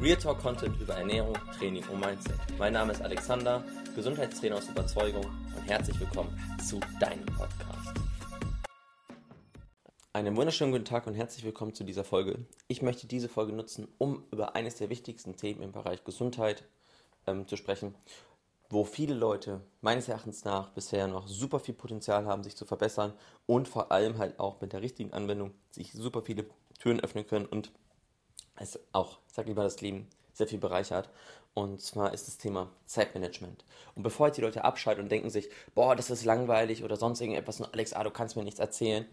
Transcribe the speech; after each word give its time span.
Real 0.00 0.16
Talk 0.16 0.38
Content 0.38 0.80
über 0.80 0.94
Ernährung, 0.94 1.36
Training 1.58 1.84
und 1.88 1.98
Mindset. 1.98 2.38
Mein 2.56 2.72
Name 2.72 2.92
ist 2.92 3.02
Alexander, 3.02 3.64
Gesundheitstrainer 3.96 4.54
aus 4.54 4.68
Überzeugung 4.68 5.24
und 5.24 5.68
herzlich 5.68 5.98
willkommen 5.98 6.30
zu 6.64 6.78
deinem 7.00 7.26
Podcast. 7.26 7.98
Einen 10.12 10.36
wunderschönen 10.36 10.70
guten 10.70 10.84
Tag 10.84 11.08
und 11.08 11.14
herzlich 11.14 11.44
willkommen 11.44 11.74
zu 11.74 11.82
dieser 11.82 12.04
Folge. 12.04 12.38
Ich 12.68 12.80
möchte 12.80 13.08
diese 13.08 13.28
Folge 13.28 13.52
nutzen, 13.52 13.88
um 13.98 14.22
über 14.30 14.54
eines 14.54 14.76
der 14.76 14.88
wichtigsten 14.88 15.34
Themen 15.34 15.62
im 15.62 15.72
Bereich 15.72 16.04
Gesundheit 16.04 16.62
ähm, 17.26 17.48
zu 17.48 17.56
sprechen, 17.56 17.96
wo 18.70 18.84
viele 18.84 19.14
Leute 19.14 19.62
meines 19.80 20.06
Erachtens 20.06 20.44
nach 20.44 20.70
bisher 20.70 21.08
noch 21.08 21.26
super 21.26 21.58
viel 21.58 21.74
Potenzial 21.74 22.24
haben, 22.24 22.44
sich 22.44 22.54
zu 22.54 22.66
verbessern 22.66 23.14
und 23.46 23.66
vor 23.66 23.90
allem 23.90 24.18
halt 24.18 24.38
auch 24.38 24.60
mit 24.60 24.72
der 24.72 24.80
richtigen 24.82 25.12
Anwendung 25.12 25.54
sich 25.72 25.92
super 25.92 26.22
viele 26.22 26.44
Türen 26.78 27.00
öffnen 27.00 27.26
können 27.26 27.46
und 27.46 27.72
es 28.60 28.78
auch, 28.92 29.18
sag 29.26 29.46
lieber, 29.46 29.62
das 29.62 29.80
Leben 29.80 30.08
sehr 30.32 30.46
viel 30.46 30.58
bereichert. 30.58 31.08
Und 31.54 31.80
zwar 31.80 32.14
ist 32.14 32.28
das 32.28 32.38
Thema 32.38 32.70
Zeitmanagement. 32.86 33.64
Und 33.96 34.04
bevor 34.04 34.28
jetzt 34.28 34.36
die 34.36 34.42
Leute 34.42 34.64
abschalten 34.64 35.02
und 35.02 35.10
denken 35.10 35.30
sich, 35.30 35.48
boah, 35.74 35.96
das 35.96 36.10
ist 36.10 36.24
langweilig 36.24 36.84
oder 36.84 36.96
sonst 36.96 37.20
irgendetwas 37.20 37.60
und 37.60 37.72
Alex, 37.72 37.92
ah, 37.92 38.04
du 38.04 38.10
kannst 38.10 38.36
mir 38.36 38.44
nichts 38.44 38.60
erzählen, 38.60 39.06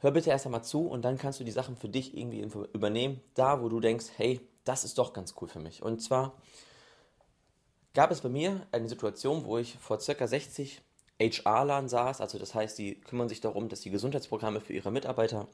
hör 0.00 0.10
bitte 0.10 0.30
erst 0.30 0.44
einmal 0.44 0.64
zu 0.64 0.86
und 0.86 1.02
dann 1.02 1.16
kannst 1.16 1.40
du 1.40 1.44
die 1.44 1.50
Sachen 1.50 1.76
für 1.76 1.88
dich 1.88 2.16
irgendwie 2.16 2.46
übernehmen, 2.74 3.20
da 3.34 3.62
wo 3.62 3.68
du 3.68 3.80
denkst, 3.80 4.06
hey, 4.16 4.40
das 4.64 4.84
ist 4.84 4.98
doch 4.98 5.12
ganz 5.12 5.34
cool 5.40 5.48
für 5.48 5.60
mich. 5.60 5.82
Und 5.82 6.02
zwar 6.02 6.34
gab 7.94 8.10
es 8.10 8.20
bei 8.20 8.28
mir 8.28 8.66
eine 8.72 8.88
Situation, 8.88 9.44
wo 9.44 9.58
ich 9.58 9.78
vor 9.78 9.98
circa 10.00 10.26
60 10.26 10.82
HR-Lern 11.20 11.88
saß, 11.88 12.20
also 12.20 12.38
das 12.38 12.54
heißt, 12.54 12.78
die 12.78 13.00
kümmern 13.00 13.28
sich 13.28 13.40
darum, 13.40 13.68
dass 13.68 13.80
die 13.80 13.90
Gesundheitsprogramme 13.90 14.60
für 14.60 14.72
ihre 14.72 14.90
Mitarbeiter 14.90 15.46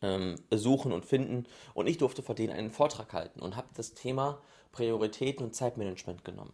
ähm, 0.00 0.36
suchen 0.50 0.92
und 0.92 1.04
finden. 1.04 1.46
Und 1.74 1.86
ich 1.86 1.98
durfte 1.98 2.22
vor 2.22 2.34
denen 2.34 2.52
einen 2.52 2.70
Vortrag 2.70 3.12
halten 3.12 3.40
und 3.40 3.56
habe 3.56 3.68
das 3.74 3.94
Thema 3.94 4.40
Prioritäten 4.72 5.44
und 5.44 5.54
Zeitmanagement 5.54 6.24
genommen. 6.24 6.52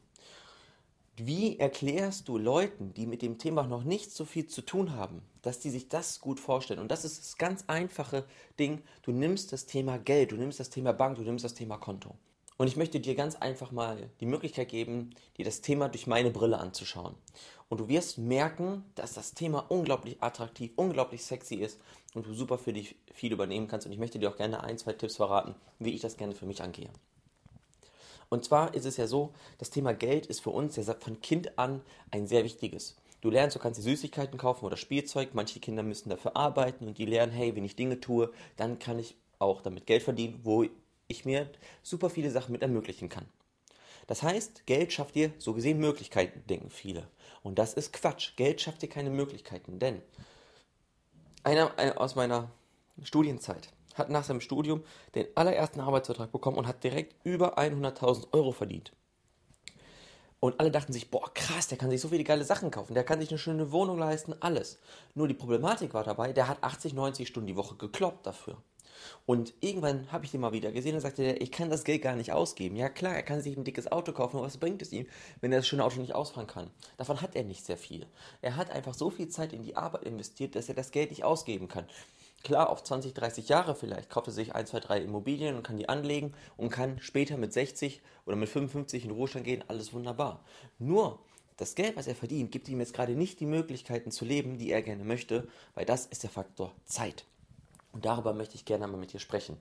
Wie 1.21 1.59
erklärst 1.59 2.29
du 2.29 2.39
Leuten, 2.39 2.95
die 2.95 3.07
mit 3.07 3.23
dem 3.23 3.39
Thema 3.39 3.65
noch 3.65 3.83
nicht 3.83 4.13
so 4.13 4.25
viel 4.25 4.47
zu 4.47 4.63
tun 4.63 4.95
haben, 4.95 5.23
dass 5.43 5.59
die 5.59 5.71
sich 5.71 5.89
das 5.89 6.21
gut 6.21 6.39
vorstellen? 6.39 6.79
Und 6.79 6.93
das 6.93 7.05
ist 7.05 7.19
das 7.19 7.37
ganz 7.39 7.65
einfache 7.67 8.25
Ding. 8.59 8.83
Du 9.03 9.11
nimmst 9.11 9.53
das 9.53 9.67
Thema 9.67 9.99
Geld, 9.99 10.31
du 10.31 10.37
nimmst 10.37 10.61
das 10.61 10.71
Thema 10.71 10.93
Bank, 10.93 11.17
du 11.17 11.23
nimmst 11.23 11.45
das 11.45 11.55
Thema 11.55 11.77
Konto. 11.77 12.15
Und 12.59 12.67
ich 12.67 12.77
möchte 12.77 12.99
dir 12.99 13.15
ganz 13.15 13.37
einfach 13.37 13.71
mal 13.71 14.11
die 14.21 14.27
Möglichkeit 14.27 14.69
geben, 14.69 15.11
dir 15.37 15.45
das 15.45 15.61
Thema 15.61 15.89
durch 15.89 16.09
meine 16.09 16.31
Brille 16.31 16.59
anzuschauen. 16.59 17.15
Und 17.69 17.79
du 17.79 17.89
wirst 17.89 18.19
merken, 18.19 18.85
dass 18.97 19.15
das 19.15 19.33
Thema 19.33 19.61
unglaublich 19.69 20.21
attraktiv, 20.21 20.73
unglaublich 20.75 21.25
sexy 21.25 21.55
ist 21.55 21.79
und 22.15 22.27
du 22.27 22.35
super 22.35 22.59
für 22.59 22.73
dich 22.73 22.97
viel 23.13 23.33
übernehmen 23.33 23.69
kannst. 23.69 23.87
Und 23.87 23.93
ich 23.93 23.99
möchte 24.01 24.19
dir 24.19 24.29
auch 24.29 24.37
gerne 24.37 24.65
ein, 24.65 24.77
zwei 24.77 24.93
Tipps 24.93 25.17
verraten, 25.17 25.55
wie 25.79 25.95
ich 25.95 26.01
das 26.01 26.17
gerne 26.17 26.35
für 26.35 26.47
mich 26.47 26.61
angehe. 26.61 26.91
Und 28.29 28.45
zwar 28.45 28.75
ist 28.75 28.87
es 28.87 28.97
ja 28.97 29.07
so, 29.07 29.33
das 29.59 29.71
Thema 29.71 29.95
Geld 29.95 30.27
ist 30.27 30.41
für 30.41 30.51
uns 30.51 30.75
ja 30.75 30.83
von 30.83 31.21
Kind 31.21 31.57
an 31.61 31.81
ein 32.11 32.27
sehr 32.27 32.43
wichtiges. 32.43 32.97
Du 33.21 33.31
lernst, 33.31 33.55
du 33.55 33.61
kannst 33.61 33.79
dir 33.79 33.85
Süßigkeiten 33.85 34.37
kaufen 34.37 34.65
oder 34.65 34.77
Spielzeug. 34.77 35.31
Manche 35.33 35.61
Kinder 35.61 35.85
müssen 35.85 36.11
dafür 36.11 36.37
arbeiten 36.37 36.89
und 36.89 36.99
die 36.99 37.07
lernen, 37.07 37.33
hey, 37.33 37.55
wenn 37.55 37.65
ich 37.65 37.77
Dinge 37.77 38.01
tue, 38.01 38.33
dann 38.57 38.81
kann 38.81 38.99
ich 38.99 39.17
auch 39.39 39.61
damit 39.63 39.87
Geld 39.87 40.03
verdienen, 40.03 40.41
wo 40.43 40.65
ich 41.09 41.25
mir 41.25 41.51
super 41.83 42.11
viele 42.11 42.31
Sachen 42.31 42.53
mit 42.53 42.63
ermöglichen 42.63 43.09
kann. 43.09 43.27
Das 44.07 44.23
heißt, 44.23 44.67
Geld 44.67 44.93
schafft 44.93 45.15
dir 45.15 45.33
so 45.39 45.55
gesehen 45.55 45.79
Möglichkeiten, 45.79 46.43
denken 46.49 46.71
viele. 46.71 47.09
Und 47.43 47.59
das 47.59 47.75
ist 47.75 47.93
Quatsch. 47.93 48.37
Geld 48.37 48.61
schafft 48.61 48.83
dir 48.83 48.89
keine 48.89 49.11
Möglichkeiten, 49.11 49.79
denn 49.79 50.03
einer, 51.45 51.79
einer 51.79 52.01
aus 52.01 52.15
meiner 52.15 52.51
Studienzeit 53.03 53.71
hat 53.95 54.11
nach 54.11 54.25
seinem 54.25 54.41
Studium 54.41 54.85
den 55.15 55.27
allerersten 55.35 55.81
Arbeitsvertrag 55.81 56.31
bekommen 56.31 56.59
und 56.59 56.67
hat 56.67 56.85
direkt 56.85 57.15
über 57.25 57.59
100.000 57.59 58.33
Euro 58.33 58.53
verdient. 58.53 58.93
Und 60.41 60.61
alle 60.61 60.71
dachten 60.71 60.93
sich, 60.93 61.11
boah, 61.11 61.33
krass, 61.35 61.67
der 61.67 61.79
kann 61.79 61.91
sich 61.91 62.01
so 62.01 62.09
viele 62.09 62.23
geile 62.23 62.45
Sachen 62.45 62.71
kaufen, 62.71 62.95
der 62.95 63.03
kann 63.03 63.21
sich 63.21 63.31
eine 63.31 63.39
schöne 63.39 63.73
Wohnung 63.73 63.99
leisten, 63.99 64.35
alles. 64.41 64.79
Nur 65.15 65.27
die 65.27 65.35
Problematik 65.35 65.95
war 65.95 66.05
dabei, 66.05 66.33
der 66.33 66.47
hat 66.47 66.63
80, 66.63 66.95
90 66.95 67.27
Stunden 67.27 67.49
die 67.49 67.57
Woche 67.57 67.75
gekloppt 67.75 68.27
dafür. 68.27 68.57
Und 69.27 69.55
irgendwann 69.61 70.11
habe 70.13 70.25
ich 70.25 70.31
den 70.31 70.41
mal 70.41 70.53
wieder 70.53 70.73
gesehen 70.73 70.95
und 70.95 71.01
sagte 71.01 71.33
ich 71.33 71.53
kann 71.53 71.71
das 71.71 71.85
Geld 71.85 72.03
gar 72.03 72.17
nicht 72.17 72.33
ausgeben. 72.33 72.77
Ja 72.77 72.89
klar, 72.89 73.15
er 73.15 73.23
kann 73.23 73.41
sich 73.41 73.57
ein 73.57 73.65
dickes 73.65 73.91
Auto 73.91 74.13
kaufen, 74.13 74.37
aber 74.37 74.47
was 74.47 74.59
bringt 74.59 74.83
es 74.83 74.93
ihm, 74.93 75.07
wenn 75.41 75.53
er 75.53 75.59
das 75.59 75.67
schöne 75.67 75.85
Auto 75.85 76.01
nicht 76.01 76.15
ausfahren 76.15 76.47
kann? 76.47 76.71
Davon 76.97 77.21
hat 77.21 77.37
er 77.37 77.45
nicht 77.45 77.65
sehr 77.65 77.77
viel. 77.77 78.07
Er 78.43 78.57
hat 78.57 78.71
einfach 78.71 78.95
so 78.95 79.11
viel 79.11 79.29
Zeit 79.29 79.53
in 79.53 79.63
die 79.63 79.77
Arbeit 79.77 80.05
investiert, 80.05 80.55
dass 80.55 80.69
er 80.69 80.75
das 80.75 80.91
Geld 80.91 81.11
nicht 81.11 81.25
ausgeben 81.25 81.69
kann. 81.69 81.87
Klar, 82.45 82.71
auf 82.71 82.85
20, 82.85 83.15
30 83.15 83.49
Jahre 83.49 83.75
vielleicht 83.75 84.11
kauft 84.11 84.29
er 84.29 84.33
sich 84.33 84.55
1, 84.55 84.71
2, 84.71 84.81
3 84.81 85.01
Immobilien 85.03 85.57
und 85.57 85.65
kann 85.65 85.77
die 85.77 85.89
anlegen 85.89 86.35
und 86.57 86.71
kann 86.71 87.01
später 87.01 87.37
mit 87.37 87.53
60 87.53 88.01
oder 88.27 88.37
mit 88.37 88.49
55 88.49 89.05
in 89.05 89.11
Ruhestand 89.11 89.45
gehen, 89.45 89.65
alles 89.67 89.93
wunderbar. 89.93 90.45
Nur, 90.79 91.19
das 91.57 91.75
Geld, 91.75 91.97
was 91.97 92.07
er 92.07 92.15
verdient, 92.15 92.53
gibt 92.53 92.69
ihm 92.69 92.79
jetzt 92.79 92.95
gerade 92.95 93.17
nicht 93.17 93.41
die 93.41 93.47
Möglichkeiten 93.47 94.13
zu 94.13 94.25
leben, 94.25 94.59
die 94.59 94.71
er 94.71 94.83
gerne 94.83 95.03
möchte, 95.03 95.49
weil 95.75 95.85
das 95.85 96.07
ist 96.07 96.23
der 96.23 96.31
Faktor 96.31 96.73
Zeit. 96.85 97.25
Und 97.99 98.05
darüber 98.05 98.33
möchte 98.33 98.55
ich 98.55 98.65
gerne 98.65 98.85
einmal 98.85 99.01
mit 99.01 99.13
dir 99.13 99.19
sprechen. 99.19 99.57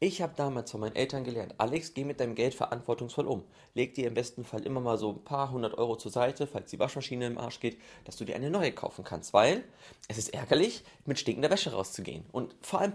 Ich 0.00 0.20
habe 0.20 0.34
damals 0.36 0.70
von 0.70 0.80
meinen 0.80 0.96
Eltern 0.96 1.24
gelernt, 1.24 1.54
Alex, 1.56 1.94
geh 1.94 2.04
mit 2.04 2.20
deinem 2.20 2.34
Geld 2.34 2.52
verantwortungsvoll 2.52 3.26
um. 3.26 3.42
Leg 3.72 3.94
dir 3.94 4.06
im 4.06 4.12
besten 4.12 4.44
Fall 4.44 4.66
immer 4.66 4.80
mal 4.80 4.98
so 4.98 5.12
ein 5.12 5.24
paar 5.24 5.50
hundert 5.50 5.78
Euro 5.78 5.96
zur 5.96 6.10
Seite, 6.10 6.46
falls 6.46 6.68
die 6.68 6.78
Waschmaschine 6.78 7.26
im 7.26 7.38
Arsch 7.38 7.58
geht, 7.58 7.80
dass 8.04 8.18
du 8.18 8.26
dir 8.26 8.36
eine 8.36 8.50
neue 8.50 8.72
kaufen 8.72 9.02
kannst, 9.02 9.32
weil 9.32 9.64
es 10.08 10.18
ist 10.18 10.34
ärgerlich, 10.34 10.84
mit 11.06 11.18
stinkender 11.18 11.48
Wäsche 11.48 11.72
rauszugehen. 11.72 12.26
Und 12.32 12.54
vor 12.60 12.82
allem 12.82 12.92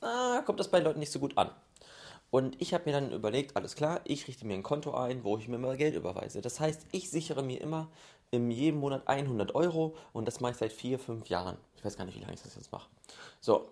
ah, 0.00 0.42
kommt 0.44 0.58
das 0.58 0.66
bei 0.66 0.80
Leuten 0.80 0.98
nicht 0.98 1.12
so 1.12 1.20
gut 1.20 1.38
an. 1.38 1.52
Und 2.32 2.60
ich 2.60 2.74
habe 2.74 2.86
mir 2.86 2.92
dann 2.92 3.12
überlegt, 3.12 3.54
alles 3.54 3.76
klar, 3.76 4.00
ich 4.02 4.26
richte 4.26 4.44
mir 4.48 4.54
ein 4.54 4.64
Konto 4.64 4.94
ein, 4.94 5.22
wo 5.22 5.38
ich 5.38 5.46
mir 5.46 5.58
mal 5.58 5.76
Geld 5.76 5.94
überweise. 5.94 6.40
Das 6.40 6.58
heißt, 6.58 6.86
ich 6.90 7.08
sichere 7.08 7.44
mir 7.44 7.60
immer 7.60 7.88
in 8.32 8.50
jedem 8.50 8.80
Monat 8.80 9.06
100 9.06 9.54
Euro 9.54 9.94
und 10.12 10.26
das 10.26 10.40
mache 10.40 10.50
ich 10.50 10.58
seit 10.58 10.72
vier, 10.72 10.98
fünf 10.98 11.28
Jahren. 11.28 11.56
Ich 11.76 11.84
weiß 11.84 11.96
gar 11.96 12.04
nicht, 12.04 12.16
wie 12.16 12.20
lange 12.20 12.34
ich 12.34 12.42
das 12.42 12.56
jetzt 12.56 12.72
mache. 12.72 12.88
So, 13.40 13.68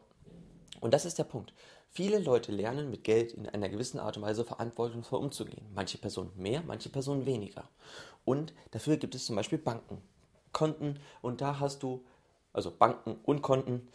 und 0.82 0.92
das 0.92 1.04
ist 1.04 1.16
der 1.16 1.24
Punkt. 1.24 1.54
Viele 1.90 2.18
Leute 2.18 2.50
lernen 2.50 2.90
mit 2.90 3.04
Geld 3.04 3.34
in 3.34 3.48
einer 3.48 3.68
gewissen 3.68 4.00
Art 4.00 4.16
und 4.16 4.24
Weise 4.24 4.44
verantwortungsvoll 4.44 5.20
umzugehen. 5.20 5.64
Manche 5.72 5.96
Personen 5.96 6.32
mehr, 6.34 6.60
manche 6.66 6.88
Personen 6.88 7.24
weniger. 7.24 7.68
Und 8.24 8.52
dafür 8.72 8.96
gibt 8.96 9.14
es 9.14 9.24
zum 9.24 9.36
Beispiel 9.36 9.58
Banken, 9.58 10.02
Konten 10.52 10.98
und 11.20 11.40
da 11.40 11.60
hast 11.60 11.84
du, 11.84 12.04
also 12.52 12.72
Banken 12.72 13.16
und 13.22 13.42
Konten, 13.42 13.88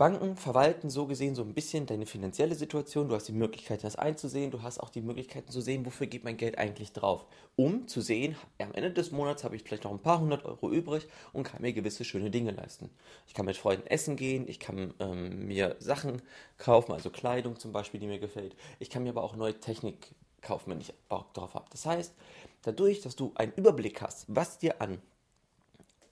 Banken 0.00 0.34
verwalten 0.34 0.88
so 0.88 1.06
gesehen 1.06 1.34
so 1.34 1.42
ein 1.42 1.52
bisschen 1.52 1.84
deine 1.84 2.06
finanzielle 2.06 2.54
Situation. 2.54 3.10
Du 3.10 3.14
hast 3.14 3.28
die 3.28 3.32
Möglichkeit, 3.32 3.84
das 3.84 3.96
einzusehen. 3.96 4.50
Du 4.50 4.62
hast 4.62 4.80
auch 4.80 4.88
die 4.88 5.02
Möglichkeiten 5.02 5.52
zu 5.52 5.60
sehen, 5.60 5.84
wofür 5.84 6.06
geht 6.06 6.24
mein 6.24 6.38
Geld 6.38 6.56
eigentlich 6.56 6.94
drauf. 6.94 7.26
Um 7.54 7.86
zu 7.86 8.00
sehen, 8.00 8.34
am 8.58 8.72
Ende 8.72 8.92
des 8.92 9.10
Monats 9.10 9.44
habe 9.44 9.56
ich 9.56 9.62
vielleicht 9.62 9.84
noch 9.84 9.90
ein 9.90 9.98
paar 9.98 10.18
hundert 10.18 10.46
Euro 10.46 10.72
übrig 10.72 11.06
und 11.34 11.42
kann 11.42 11.60
mir 11.60 11.74
gewisse 11.74 12.06
schöne 12.06 12.30
Dinge 12.30 12.52
leisten. 12.52 12.88
Ich 13.26 13.34
kann 13.34 13.44
mit 13.44 13.58
Freunden 13.58 13.86
essen 13.88 14.16
gehen, 14.16 14.48
ich 14.48 14.58
kann 14.58 14.94
ähm, 15.00 15.46
mir 15.46 15.76
Sachen 15.80 16.22
kaufen, 16.56 16.92
also 16.92 17.10
Kleidung 17.10 17.58
zum 17.58 17.72
Beispiel, 17.72 18.00
die 18.00 18.06
mir 18.06 18.20
gefällt. 18.20 18.56
Ich 18.78 18.88
kann 18.88 19.02
mir 19.02 19.10
aber 19.10 19.22
auch 19.22 19.36
neue 19.36 19.60
Technik 19.60 20.14
kaufen, 20.40 20.70
wenn 20.70 20.80
ich 20.80 20.94
Bock 21.10 21.34
drauf 21.34 21.52
habe. 21.52 21.66
Das 21.72 21.84
heißt, 21.84 22.14
dadurch, 22.62 23.02
dass 23.02 23.16
du 23.16 23.32
einen 23.34 23.52
Überblick 23.52 24.00
hast, 24.00 24.24
was 24.28 24.58
dir 24.58 24.80
an 24.80 25.02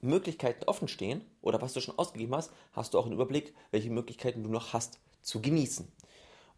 Möglichkeiten 0.01 0.65
offen 0.65 0.89
stehen 0.89 1.25
oder 1.43 1.61
was 1.61 1.73
du 1.73 1.81
schon 1.81 1.99
ausgegeben 1.99 2.35
hast, 2.35 2.53
hast 2.73 2.95
du 2.95 2.99
auch 2.99 3.05
einen 3.05 3.15
Überblick, 3.15 3.55
welche 3.71 3.91
Möglichkeiten 3.91 4.43
du 4.43 4.51
noch 4.51 4.73
hast 4.73 4.99
zu 5.23 5.41
genießen. 5.41 5.91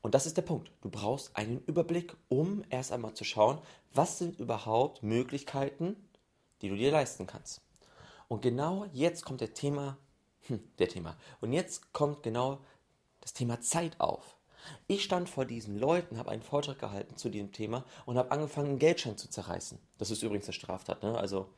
Und 0.02 0.14
das 0.14 0.26
ist 0.26 0.36
der 0.36 0.42
Punkt. 0.42 0.70
Du 0.80 0.88
brauchst 0.90 1.36
einen 1.36 1.62
Überblick, 1.66 2.16
um 2.28 2.64
erst 2.70 2.92
einmal 2.92 3.14
zu 3.14 3.24
schauen, 3.24 3.58
was 3.92 4.18
sind 4.18 4.38
überhaupt 4.40 5.02
Möglichkeiten, 5.02 5.96
die 6.62 6.68
du 6.68 6.76
dir 6.76 6.90
leisten 6.90 7.26
kannst. 7.26 7.60
Und 8.28 8.42
genau 8.42 8.86
jetzt 8.92 9.24
kommt 9.24 9.40
der 9.40 9.54
Thema, 9.54 9.98
hm, 10.46 10.62
der 10.78 10.88
Thema. 10.88 11.16
Und 11.40 11.52
jetzt 11.52 11.92
kommt 11.92 12.22
genau 12.22 12.58
das 13.20 13.34
Thema 13.34 13.60
Zeit 13.60 14.00
auf. 14.00 14.36
Ich 14.86 15.02
stand 15.04 15.28
vor 15.28 15.44
diesen 15.44 15.78
Leuten, 15.78 16.18
habe 16.18 16.30
einen 16.30 16.42
Vortrag 16.42 16.78
gehalten 16.78 17.16
zu 17.16 17.28
diesem 17.28 17.52
Thema 17.52 17.84
und 18.06 18.16
habe 18.16 18.30
angefangen, 18.30 18.68
einen 18.68 18.78
Geldschein 18.78 19.16
zu 19.16 19.28
zerreißen. 19.28 19.78
Das 19.98 20.10
ist 20.10 20.22
übrigens 20.22 20.46
eine 20.46 20.52
Straftat, 20.52 21.02
ne? 21.02 21.16
Also 21.16 21.48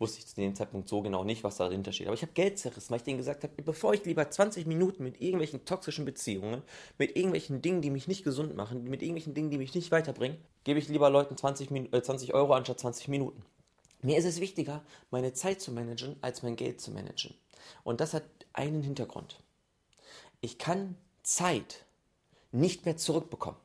wusste 0.00 0.18
ich 0.18 0.26
zu 0.26 0.34
dem 0.34 0.54
Zeitpunkt 0.54 0.88
so 0.88 1.02
genau 1.02 1.24
nicht, 1.24 1.44
was 1.44 1.58
dahinter 1.58 1.92
steht. 1.92 2.06
Aber 2.06 2.14
ich 2.14 2.22
habe 2.22 2.32
Geld 2.32 2.58
zerrissen, 2.58 2.90
weil 2.90 2.96
ich 2.96 3.04
denen 3.04 3.18
gesagt 3.18 3.44
habe, 3.44 3.62
bevor 3.62 3.92
ich 3.92 4.04
lieber 4.04 4.28
20 4.28 4.66
Minuten 4.66 5.04
mit 5.04 5.20
irgendwelchen 5.20 5.64
toxischen 5.64 6.04
Beziehungen, 6.04 6.62
mit 6.98 7.16
irgendwelchen 7.16 7.60
Dingen, 7.60 7.82
die 7.82 7.90
mich 7.90 8.08
nicht 8.08 8.24
gesund 8.24 8.56
machen, 8.56 8.84
mit 8.84 9.02
irgendwelchen 9.02 9.34
Dingen, 9.34 9.50
die 9.50 9.58
mich 9.58 9.74
nicht 9.74 9.90
weiterbringen, 9.90 10.38
gebe 10.64 10.78
ich 10.78 10.88
lieber 10.88 11.10
Leuten 11.10 11.36
20, 11.36 11.70
äh, 11.70 12.02
20 12.02 12.34
Euro 12.34 12.54
anstatt 12.54 12.80
20 12.80 13.08
Minuten. 13.08 13.42
Mir 14.02 14.16
ist 14.16 14.24
es 14.24 14.40
wichtiger, 14.40 14.82
meine 15.10 15.34
Zeit 15.34 15.60
zu 15.60 15.70
managen, 15.70 16.16
als 16.22 16.42
mein 16.42 16.56
Geld 16.56 16.80
zu 16.80 16.90
managen. 16.90 17.34
Und 17.84 18.00
das 18.00 18.14
hat 18.14 18.24
einen 18.54 18.82
Hintergrund. 18.82 19.42
Ich 20.40 20.56
kann 20.56 20.96
Zeit 21.22 21.84
nicht 22.52 22.86
mehr 22.86 22.96
zurückbekommen. 22.96 23.58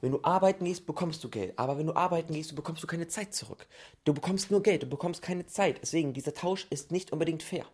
Wenn 0.00 0.12
du 0.12 0.20
arbeiten 0.22 0.64
gehst, 0.64 0.86
bekommst 0.86 1.22
du 1.24 1.28
Geld. 1.28 1.58
Aber 1.58 1.78
wenn 1.78 1.86
du 1.86 1.94
arbeiten 1.94 2.32
gehst, 2.32 2.54
bekommst 2.54 2.82
du 2.82 2.86
keine 2.86 3.08
Zeit 3.08 3.34
zurück. 3.34 3.66
Du 4.04 4.14
bekommst 4.14 4.50
nur 4.50 4.62
Geld, 4.62 4.84
du 4.84 4.86
bekommst 4.86 5.22
keine 5.22 5.46
Zeit. 5.46 5.80
Deswegen, 5.82 6.12
dieser 6.12 6.34
Tausch 6.34 6.66
ist 6.70 6.92
nicht 6.92 7.12
unbedingt 7.12 7.42
fair. 7.42 7.66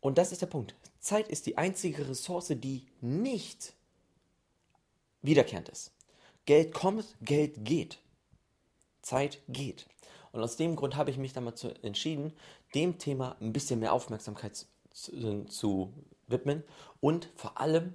Und 0.00 0.18
das 0.18 0.32
ist 0.32 0.42
der 0.42 0.46
Punkt. 0.46 0.74
Zeit 0.98 1.28
ist 1.28 1.46
die 1.46 1.58
einzige 1.58 2.08
Ressource, 2.08 2.48
die 2.48 2.86
nicht 3.00 3.74
wiederkehrend 5.22 5.68
ist. 5.68 5.92
Geld 6.46 6.74
kommt, 6.74 7.16
Geld 7.20 7.64
geht. 7.64 7.98
Zeit 9.02 9.40
geht. 9.48 9.86
Und 10.32 10.42
aus 10.42 10.56
dem 10.56 10.76
Grund 10.76 10.96
habe 10.96 11.10
ich 11.10 11.18
mich 11.18 11.32
damals 11.32 11.64
entschieden, 11.64 12.32
dem 12.74 12.98
Thema 12.98 13.36
ein 13.40 13.52
bisschen 13.52 13.80
mehr 13.80 13.92
Aufmerksamkeit 13.92 14.66
zu, 14.92 15.44
zu 15.46 15.92
widmen 16.28 16.62
und 17.00 17.30
vor 17.34 17.60
allem, 17.60 17.94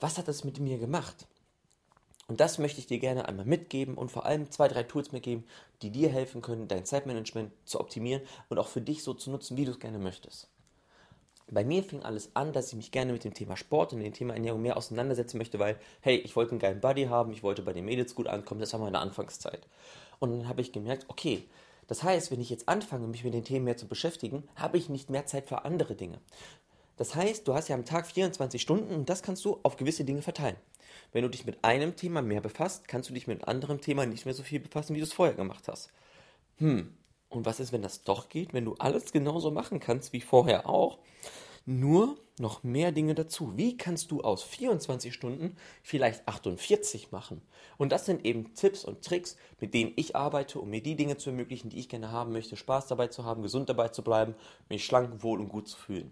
was 0.00 0.18
hat 0.18 0.28
das 0.28 0.44
mit 0.44 0.58
mir 0.58 0.78
gemacht? 0.78 1.26
Und 2.28 2.40
das 2.40 2.58
möchte 2.58 2.78
ich 2.78 2.86
dir 2.86 2.98
gerne 2.98 3.26
einmal 3.26 3.46
mitgeben 3.46 3.94
und 3.94 4.12
vor 4.12 4.26
allem 4.26 4.50
zwei, 4.50 4.68
drei 4.68 4.82
Tools 4.82 5.12
mitgeben, 5.12 5.44
die 5.80 5.90
dir 5.90 6.10
helfen 6.10 6.42
können, 6.42 6.68
dein 6.68 6.84
Zeitmanagement 6.84 7.50
zu 7.64 7.80
optimieren 7.80 8.22
und 8.50 8.58
auch 8.58 8.68
für 8.68 8.82
dich 8.82 9.02
so 9.02 9.14
zu 9.14 9.30
nutzen, 9.30 9.56
wie 9.56 9.64
du 9.64 9.70
es 9.70 9.80
gerne 9.80 9.98
möchtest. 9.98 10.48
Bei 11.50 11.64
mir 11.64 11.82
fing 11.82 12.02
alles 12.02 12.30
an, 12.34 12.52
dass 12.52 12.68
ich 12.68 12.76
mich 12.76 12.90
gerne 12.90 13.14
mit 13.14 13.24
dem 13.24 13.32
Thema 13.32 13.56
Sport 13.56 13.94
und 13.94 14.00
dem 14.00 14.12
Thema 14.12 14.34
Ernährung 14.34 14.60
mehr 14.60 14.76
auseinandersetzen 14.76 15.38
möchte, 15.38 15.58
weil, 15.58 15.80
hey, 16.02 16.16
ich 16.16 16.36
wollte 16.36 16.50
einen 16.50 16.60
geilen 16.60 16.82
Buddy 16.82 17.04
haben, 17.06 17.32
ich 17.32 17.42
wollte 17.42 17.62
bei 17.62 17.72
den 17.72 17.86
Mädels 17.86 18.14
gut 18.14 18.26
ankommen, 18.26 18.60
das 18.60 18.74
war 18.74 18.80
meine 18.80 18.98
Anfangszeit. 18.98 19.66
Und 20.18 20.30
dann 20.30 20.48
habe 20.48 20.60
ich 20.60 20.72
gemerkt, 20.72 21.06
okay, 21.08 21.44
das 21.86 22.02
heißt, 22.02 22.30
wenn 22.30 22.42
ich 22.42 22.50
jetzt 22.50 22.68
anfange, 22.68 23.06
mich 23.06 23.24
mit 23.24 23.32
den 23.32 23.44
Themen 23.44 23.64
mehr 23.64 23.78
zu 23.78 23.88
beschäftigen, 23.88 24.46
habe 24.56 24.76
ich 24.76 24.90
nicht 24.90 25.08
mehr 25.08 25.24
Zeit 25.24 25.48
für 25.48 25.64
andere 25.64 25.94
Dinge. 25.94 26.18
Das 26.98 27.14
heißt, 27.14 27.46
du 27.46 27.54
hast 27.54 27.68
ja 27.68 27.76
am 27.76 27.84
Tag 27.84 28.06
24 28.08 28.60
Stunden 28.60 28.92
und 28.92 29.08
das 29.08 29.22
kannst 29.22 29.44
du 29.44 29.60
auf 29.62 29.76
gewisse 29.76 30.04
Dinge 30.04 30.20
verteilen. 30.20 30.56
Wenn 31.12 31.22
du 31.22 31.30
dich 31.30 31.46
mit 31.46 31.64
einem 31.64 31.94
Thema 31.94 32.22
mehr 32.22 32.40
befasst, 32.40 32.88
kannst 32.88 33.08
du 33.08 33.14
dich 33.14 33.28
mit 33.28 33.38
einem 33.38 33.48
anderen 33.48 33.80
Thema 33.80 34.04
nicht 34.04 34.24
mehr 34.24 34.34
so 34.34 34.42
viel 34.42 34.58
befassen, 34.58 34.94
wie 34.94 34.98
du 34.98 35.04
es 35.04 35.12
vorher 35.12 35.36
gemacht 35.36 35.68
hast. 35.68 35.90
Hm, 36.56 36.92
und 37.28 37.46
was 37.46 37.60
ist, 37.60 37.72
wenn 37.72 37.82
das 37.82 38.02
doch 38.02 38.28
geht, 38.28 38.52
wenn 38.52 38.64
du 38.64 38.74
alles 38.78 39.12
genauso 39.12 39.52
machen 39.52 39.78
kannst 39.78 40.12
wie 40.12 40.20
vorher 40.20 40.68
auch? 40.68 40.98
Nur 41.66 42.18
noch 42.40 42.64
mehr 42.64 42.90
Dinge 42.90 43.14
dazu. 43.14 43.56
Wie 43.56 43.76
kannst 43.76 44.10
du 44.10 44.22
aus 44.22 44.42
24 44.42 45.14
Stunden 45.14 45.56
vielleicht 45.82 46.26
48 46.26 47.12
machen? 47.12 47.42
Und 47.76 47.92
das 47.92 48.06
sind 48.06 48.24
eben 48.24 48.54
Tipps 48.54 48.84
und 48.84 49.04
Tricks, 49.04 49.36
mit 49.60 49.72
denen 49.72 49.92
ich 49.94 50.16
arbeite, 50.16 50.58
um 50.60 50.70
mir 50.70 50.82
die 50.82 50.96
Dinge 50.96 51.16
zu 51.16 51.30
ermöglichen, 51.30 51.68
die 51.68 51.78
ich 51.78 51.88
gerne 51.88 52.10
haben 52.10 52.32
möchte, 52.32 52.56
Spaß 52.56 52.88
dabei 52.88 53.06
zu 53.06 53.24
haben, 53.24 53.42
gesund 53.42 53.68
dabei 53.68 53.88
zu 53.88 54.02
bleiben, 54.02 54.34
mich 54.68 54.84
schlank, 54.84 55.22
wohl 55.22 55.38
und 55.40 55.48
gut 55.48 55.68
zu 55.68 55.76
fühlen. 55.76 56.10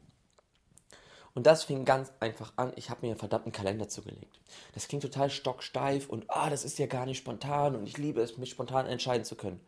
Und 1.36 1.46
das 1.46 1.64
fing 1.64 1.84
ganz 1.84 2.14
einfach 2.18 2.54
an. 2.56 2.72
Ich 2.76 2.88
habe 2.88 3.02
mir 3.02 3.12
einen 3.12 3.18
verdammten 3.18 3.52
Kalender 3.52 3.88
zugelegt. 3.88 4.40
Das 4.72 4.88
klingt 4.88 5.02
total 5.02 5.28
stocksteif 5.28 6.08
und 6.08 6.24
ah, 6.28 6.48
das 6.48 6.64
ist 6.64 6.78
ja 6.78 6.86
gar 6.86 7.04
nicht 7.04 7.18
spontan 7.18 7.76
und 7.76 7.86
ich 7.86 7.98
liebe 7.98 8.22
es, 8.22 8.38
mich 8.38 8.48
spontan 8.48 8.86
entscheiden 8.86 9.26
zu 9.26 9.36
können. 9.36 9.60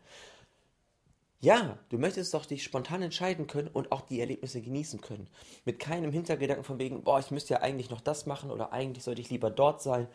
Ja, 1.41 1.79
du 1.91 1.99
möchtest 1.99 2.33
doch 2.33 2.47
dich 2.47 2.65
spontan 2.65 3.03
entscheiden 3.03 3.47
können 3.47 3.69
und 3.69 3.93
auch 3.93 4.01
die 4.01 4.19
Erlebnisse 4.19 4.63
genießen 4.63 5.03
können. 5.03 5.29
Mit 5.67 5.79
keinem 5.79 6.11
Hintergedanken 6.11 6.65
von 6.65 6.79
wegen, 6.79 7.05
boah, 7.05 7.21
ich 7.21 7.31
müsste 7.31 7.53
ja 7.53 7.61
eigentlich 7.61 7.91
noch 7.91 8.01
das 8.01 8.25
machen 8.25 8.51
oder 8.51 8.73
eigentlich 8.73 9.05
sollte 9.05 9.21
ich 9.21 9.29
lieber 9.29 9.51
dort 9.51 9.83
sein. 9.83 10.09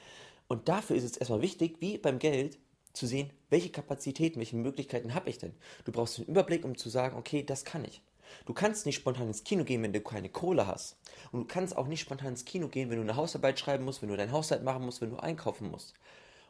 Und 0.48 0.70
dafür 0.70 0.96
ist 0.96 1.04
es 1.04 1.18
erstmal 1.18 1.44
wichtig, 1.44 1.78
wie 1.82 2.00
beim 2.00 2.18
Geld, 2.18 2.58
zu 2.94 3.06
sehen, 3.06 3.30
welche 3.52 3.70
Kapazitäten, 3.70 4.40
welche 4.40 4.56
Möglichkeiten 4.56 5.14
habe 5.14 5.30
ich 5.30 5.38
denn. 5.38 5.54
Du 5.86 5.92
brauchst 5.92 6.18
einen 6.18 6.28
Überblick, 6.30 6.66
um 6.66 6.78
zu 6.78 6.90
sagen, 6.90 7.16
okay, 7.16 7.44
das 7.44 7.64
kann 7.64 7.86
ich. 7.86 8.02
Du 8.45 8.53
kannst 8.53 8.85
nicht 8.85 8.95
spontan 8.95 9.27
ins 9.27 9.44
Kino 9.44 9.63
gehen, 9.63 9.83
wenn 9.83 9.94
du 9.94 10.01
keine 10.01 10.30
Kohle 10.30 10.68
hast. 10.68 10.97
Und 11.31 11.41
du 11.41 11.45
kannst 11.47 11.75
auch 11.77 11.88
nicht 11.88 12.01
spontan 12.01 12.30
ins 12.30 12.45
Kino 12.45 12.68
gehen, 12.68 12.89
wenn 12.89 12.97
du 12.97 13.03
eine 13.03 13.15
Hausarbeit 13.15 13.59
schreiben 13.59 13.85
musst, 13.85 14.01
wenn 14.01 14.09
du 14.09 14.18
dein 14.18 14.31
Haushalt 14.31 14.63
machen 14.63 14.85
musst, 14.85 15.01
wenn 15.01 15.12
du 15.12 15.18
einkaufen 15.18 15.69
musst. 15.69 15.94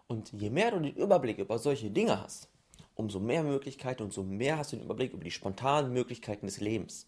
Und 0.08 0.32
je 0.34 0.50
mehr 0.50 0.72
du 0.72 0.80
den 0.80 0.96
Überblick 0.96 1.40
über 1.40 1.58
solche 1.60 1.90
Dinge 1.90 2.22
hast, 2.22 2.50
umso 2.96 3.20
mehr 3.20 3.44
Möglichkeiten 3.44 4.04
und 4.04 4.14
so 4.14 4.24
mehr 4.24 4.58
hast 4.58 4.72
du 4.72 4.78
den 4.78 4.86
Überblick 4.86 5.14
über 5.14 5.24
die 5.24 5.32
spontanen 5.32 5.94
Möglichkeiten 5.94 6.46
des 6.46 6.60
Lebens. 6.60 7.08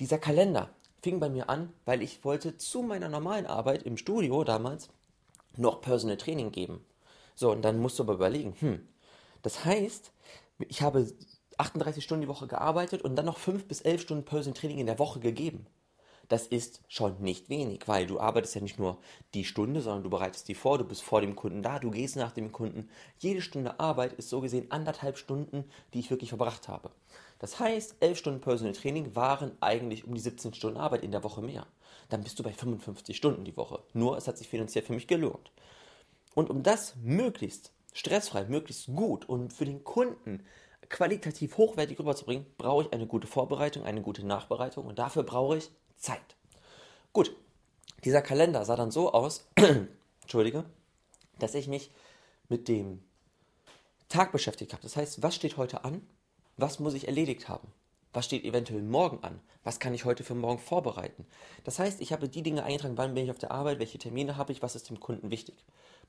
Dieser 0.00 0.18
Kalender 0.18 0.70
fing 1.02 1.20
bei 1.20 1.28
mir 1.28 1.48
an, 1.48 1.72
weil 1.84 2.02
ich 2.02 2.24
wollte 2.24 2.56
zu 2.56 2.82
meiner 2.82 3.08
normalen 3.08 3.46
Arbeit 3.46 3.84
im 3.84 3.96
Studio 3.96 4.44
damals 4.44 4.88
noch 5.56 5.80
Personal 5.80 6.16
Training 6.16 6.50
geben. 6.52 6.84
So, 7.34 7.50
und 7.52 7.62
dann 7.62 7.78
musst 7.78 7.98
du 7.98 8.02
aber 8.02 8.14
überlegen, 8.14 8.54
hm, 8.58 8.88
das 9.42 9.64
heißt, 9.64 10.12
ich 10.68 10.82
habe 10.82 11.06
38 11.58 12.02
Stunden 12.02 12.22
die 12.22 12.28
Woche 12.28 12.46
gearbeitet 12.46 13.02
und 13.02 13.16
dann 13.16 13.26
noch 13.26 13.38
5 13.38 13.66
bis 13.66 13.80
11 13.80 14.02
Stunden 14.02 14.24
Personal 14.24 14.58
Training 14.58 14.78
in 14.78 14.86
der 14.86 14.98
Woche 14.98 15.20
gegeben 15.20 15.66
das 16.28 16.46
ist 16.46 16.80
schon 16.88 17.20
nicht 17.20 17.48
wenig, 17.48 17.86
weil 17.86 18.06
du 18.06 18.18
arbeitest 18.18 18.56
ja 18.56 18.60
nicht 18.60 18.78
nur 18.78 18.98
die 19.34 19.44
Stunde, 19.44 19.80
sondern 19.80 20.02
du 20.02 20.10
bereitest 20.10 20.48
die 20.48 20.54
vor, 20.54 20.78
du 20.78 20.84
bist 20.84 21.02
vor 21.02 21.20
dem 21.20 21.36
Kunden 21.36 21.62
da, 21.62 21.78
du 21.78 21.90
gehst 21.90 22.16
nach 22.16 22.32
dem 22.32 22.52
Kunden. 22.52 22.88
Jede 23.18 23.42
Stunde 23.42 23.78
Arbeit 23.78 24.14
ist 24.14 24.28
so 24.28 24.40
gesehen 24.40 24.70
anderthalb 24.70 25.18
Stunden, 25.18 25.64
die 25.94 26.00
ich 26.00 26.10
wirklich 26.10 26.30
verbracht 26.30 26.68
habe. 26.68 26.90
Das 27.38 27.60
heißt, 27.60 27.96
elf 28.00 28.18
Stunden 28.18 28.40
Personal 28.40 28.72
Training 28.72 29.14
waren 29.14 29.52
eigentlich 29.60 30.04
um 30.04 30.14
die 30.14 30.20
17 30.20 30.54
Stunden 30.54 30.78
Arbeit 30.78 31.04
in 31.04 31.12
der 31.12 31.22
Woche 31.22 31.42
mehr. 31.42 31.66
Dann 32.08 32.22
bist 32.22 32.38
du 32.38 32.42
bei 32.42 32.52
55 32.52 33.16
Stunden 33.16 33.44
die 33.44 33.56
Woche. 33.56 33.80
Nur 33.92 34.16
es 34.16 34.26
hat 34.26 34.38
sich 34.38 34.48
finanziell 34.48 34.84
für 34.84 34.94
mich 34.94 35.06
gelohnt. 35.06 35.52
Und 36.34 36.50
um 36.50 36.62
das 36.62 36.94
möglichst 37.02 37.72
stressfrei, 37.92 38.44
möglichst 38.44 38.86
gut 38.86 39.28
und 39.28 39.52
für 39.52 39.64
den 39.64 39.84
Kunden 39.84 40.44
qualitativ 40.88 41.56
hochwertig 41.56 41.98
rüberzubringen, 41.98 42.46
brauche 42.58 42.84
ich 42.84 42.92
eine 42.92 43.06
gute 43.06 43.26
Vorbereitung, 43.26 43.84
eine 43.84 44.02
gute 44.02 44.26
Nachbereitung 44.26 44.86
und 44.86 44.98
dafür 44.98 45.22
brauche 45.22 45.58
ich 45.58 45.70
Zeit. 45.98 46.36
Gut, 47.12 47.34
dieser 48.04 48.22
Kalender 48.22 48.64
sah 48.64 48.76
dann 48.76 48.90
so 48.90 49.12
aus, 49.12 49.48
entschuldige, 50.22 50.64
dass 51.38 51.54
ich 51.54 51.68
mich 51.68 51.90
mit 52.48 52.68
dem 52.68 53.02
Tag 54.08 54.32
beschäftigt 54.32 54.72
habe. 54.72 54.82
Das 54.82 54.96
heißt, 54.96 55.22
was 55.22 55.34
steht 55.34 55.56
heute 55.56 55.84
an? 55.84 56.06
Was 56.56 56.78
muss 56.78 56.94
ich 56.94 57.06
erledigt 57.06 57.48
haben? 57.48 57.68
Was 58.12 58.24
steht 58.24 58.44
eventuell 58.44 58.82
morgen 58.82 59.22
an? 59.24 59.40
Was 59.62 59.80
kann 59.80 59.92
ich 59.92 60.04
heute 60.04 60.24
für 60.24 60.34
morgen 60.34 60.58
vorbereiten? 60.58 61.26
Das 61.64 61.78
heißt, 61.78 62.00
ich 62.00 62.12
habe 62.12 62.28
die 62.28 62.42
Dinge 62.42 62.62
eingetragen, 62.62 62.96
wann 62.96 63.14
bin 63.14 63.24
ich 63.24 63.30
auf 63.30 63.38
der 63.38 63.50
Arbeit, 63.50 63.78
welche 63.78 63.98
Termine 63.98 64.36
habe 64.36 64.52
ich, 64.52 64.62
was 64.62 64.76
ist 64.76 64.88
dem 64.88 65.00
Kunden 65.00 65.30
wichtig. 65.30 65.56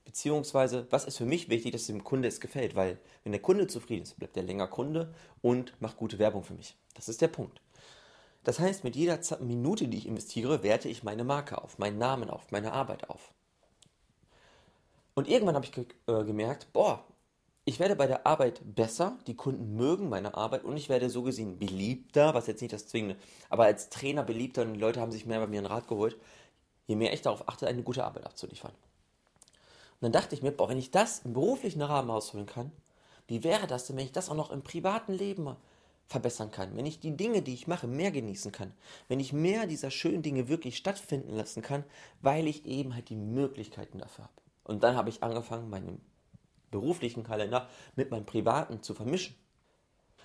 Beziehungsweise, 0.04 0.86
was 0.90 1.04
ist 1.04 1.18
für 1.18 1.26
mich 1.26 1.48
wichtig, 1.48 1.72
dass 1.72 1.86
dem 1.86 2.04
Kunde 2.04 2.28
es 2.28 2.40
gefällt, 2.40 2.74
weil 2.74 2.98
wenn 3.24 3.32
der 3.32 3.42
Kunde 3.42 3.66
zufrieden 3.66 4.02
ist, 4.02 4.18
bleibt 4.18 4.36
er 4.36 4.42
länger 4.42 4.66
Kunde 4.66 5.14
und 5.42 5.74
macht 5.80 5.96
gute 5.96 6.18
Werbung 6.18 6.42
für 6.42 6.54
mich. 6.54 6.76
Das 6.94 7.08
ist 7.08 7.20
der 7.20 7.28
Punkt. 7.28 7.60
Das 8.44 8.58
heißt, 8.58 8.84
mit 8.84 8.96
jeder 8.96 9.20
Minute, 9.40 9.88
die 9.88 9.98
ich 9.98 10.06
investiere, 10.06 10.62
werte 10.62 10.88
ich 10.88 11.02
meine 11.02 11.24
Marke 11.24 11.62
auf, 11.62 11.78
meinen 11.78 11.98
Namen 11.98 12.30
auf, 12.30 12.50
meine 12.50 12.72
Arbeit 12.72 13.10
auf. 13.10 13.32
Und 15.14 15.28
irgendwann 15.28 15.56
habe 15.56 15.66
ich 15.66 15.72
ge 15.72 15.84
äh, 16.06 16.24
gemerkt, 16.24 16.72
boah, 16.72 17.04
ich 17.64 17.78
werde 17.78 17.96
bei 17.96 18.06
der 18.06 18.26
Arbeit 18.26 18.62
besser, 18.64 19.18
die 19.26 19.34
Kunden 19.36 19.76
mögen 19.76 20.08
meine 20.08 20.34
Arbeit 20.34 20.64
und 20.64 20.76
ich 20.78 20.88
werde 20.88 21.10
so 21.10 21.22
gesehen 21.22 21.58
beliebter, 21.58 22.32
was 22.32 22.46
jetzt 22.46 22.62
nicht 22.62 22.72
das 22.72 22.86
Zwingende, 22.86 23.16
aber 23.50 23.64
als 23.64 23.90
Trainer 23.90 24.22
beliebter 24.22 24.62
und 24.62 24.72
die 24.72 24.80
Leute 24.80 25.00
haben 25.00 25.12
sich 25.12 25.26
mehr 25.26 25.40
bei 25.40 25.46
mir 25.46 25.58
einen 25.58 25.66
Rat 25.66 25.86
geholt, 25.86 26.16
je 26.86 26.96
mehr 26.96 27.12
ich 27.12 27.20
darauf 27.20 27.46
achte, 27.46 27.66
eine 27.66 27.82
gute 27.82 28.04
Arbeit 28.04 28.24
abzuliefern. 28.24 28.72
Und 30.00 30.04
dann 30.04 30.12
dachte 30.12 30.34
ich 30.34 30.42
mir, 30.42 30.52
boah, 30.52 30.68
wenn 30.68 30.78
ich 30.78 30.90
das 30.90 31.20
im 31.20 31.32
beruflichen 31.32 31.82
Rahmen 31.82 32.10
ausholen 32.10 32.46
kann, 32.46 32.70
wie 33.26 33.44
wäre 33.44 33.66
das 33.66 33.86
denn, 33.86 33.96
wenn 33.96 34.04
ich 34.04 34.12
das 34.12 34.30
auch 34.30 34.34
noch 34.34 34.50
im 34.50 34.62
privaten 34.62 35.12
Leben 35.12 35.56
verbessern 36.06 36.50
kann, 36.50 36.76
wenn 36.76 36.86
ich 36.86 37.00
die 37.00 37.16
Dinge, 37.16 37.42
die 37.42 37.52
ich 37.52 37.66
mache, 37.66 37.86
mehr 37.86 38.10
genießen 38.10 38.50
kann, 38.52 38.72
wenn 39.08 39.20
ich 39.20 39.32
mehr 39.32 39.66
dieser 39.66 39.90
schönen 39.90 40.22
Dinge 40.22 40.48
wirklich 40.48 40.76
stattfinden 40.76 41.36
lassen 41.36 41.62
kann, 41.62 41.84
weil 42.22 42.46
ich 42.46 42.64
eben 42.64 42.94
halt 42.94 43.10
die 43.10 43.16
Möglichkeiten 43.16 43.98
dafür 43.98 44.24
habe. 44.24 44.34
Und 44.64 44.82
dann 44.82 44.96
habe 44.96 45.10
ich 45.10 45.22
angefangen, 45.22 45.68
meinen 45.68 46.00
beruflichen 46.70 47.24
Kalender 47.24 47.68
mit 47.96 48.10
meinem 48.10 48.26
privaten 48.26 48.82
zu 48.82 48.94
vermischen. 48.94 49.34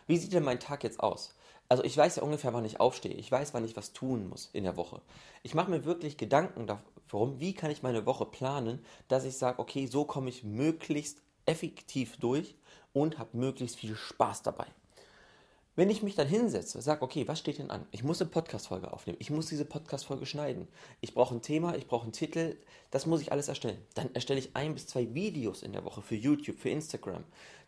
Wie 0.08 0.18
sieht 0.18 0.34
denn 0.34 0.44
mein 0.44 0.60
Tag 0.60 0.84
jetzt 0.84 1.00
aus? 1.00 1.36
Also 1.70 1.84
ich 1.84 1.98
weiß 1.98 2.18
ja 2.18 2.24
ungefähr, 2.24 2.54
wann 2.54 2.66
ich 2.66 2.80
aufstehe. 2.80 3.14
Ich 3.14 3.32
weiß, 3.32 3.54
wann 3.54 3.66
ich 3.66 3.76
was 3.76 3.94
tun 3.94 4.28
muss 4.28 4.50
in 4.54 4.64
der 4.64 4.78
Woche. 4.78 5.02
Ich 5.44 5.56
mache 5.56 5.72
mir 5.72 5.86
wirklich 5.86 6.18
Gedanken 6.18 6.68
darum, 7.14 7.40
wie 7.40 7.54
kann 7.54 7.72
ich 7.72 7.84
meine 7.84 8.06
Woche 8.06 8.26
planen, 8.26 8.84
dass 9.08 9.26
ich 9.26 9.38
sage, 9.38 9.60
okay, 9.60 9.86
so 9.86 10.06
komme 10.06 10.30
ich 10.30 10.44
möglichst 10.44 11.22
effektiv 11.46 12.18
durch 12.18 12.56
und 12.94 13.20
habe 13.20 13.38
möglichst 13.38 13.78
viel 13.78 13.96
Spaß 13.96 14.44
dabei. 14.44 14.68
Wenn 15.76 15.90
ich 15.90 16.04
mich 16.04 16.14
dann 16.14 16.28
hinsetze, 16.28 16.80
sage, 16.84 17.02
okay, 17.02 17.28
was 17.28 17.40
steht 17.40 17.58
denn 17.58 17.72
an? 17.72 17.88
Ich 17.90 18.04
muss 18.04 18.22
eine 18.22 18.30
Podcast-Folge 18.30 18.94
aufnehmen. 18.94 19.18
Ich 19.20 19.32
muss 19.32 19.48
diese 19.48 19.66
Podcast-Folge 19.66 20.28
schneiden. 20.28 20.68
Ich 21.02 21.16
brauche 21.16 21.34
ein 21.34 21.42
Thema, 21.42 21.76
ich 21.76 21.88
brauche 21.88 22.04
einen 22.04 22.12
Titel. 22.12 22.58
Das 22.92 23.08
muss 23.08 23.22
ich 23.22 23.32
alles 23.32 23.48
erstellen. 23.48 23.84
Dann 23.96 24.14
erstelle 24.14 24.40
ich 24.40 24.56
ein 24.56 24.76
bis 24.76 24.86
zwei 24.86 25.16
Videos 25.16 25.64
in 25.64 25.74
der 25.74 25.84
Woche 25.84 26.04
für 26.04 26.16
YouTube, 26.16 26.60
für 26.60 26.70
Instagram. 26.70 27.24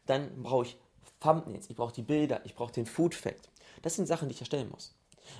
Dann 0.05 0.43
brauche 0.43 0.65
ich 0.65 0.77
Thumbnails, 1.19 1.69
ich 1.69 1.75
brauche 1.75 1.93
die 1.93 2.03
Bilder, 2.03 2.41
ich 2.45 2.53
brauche 2.53 2.73
den 2.73 2.85
Food 2.85 3.15
Fact. 3.15 3.49
Das 3.81 3.95
sind 3.95 4.05
Sachen, 4.05 4.29
die 4.29 4.35
ich 4.35 4.41
erstellen 4.41 4.69
muss. 4.69 4.93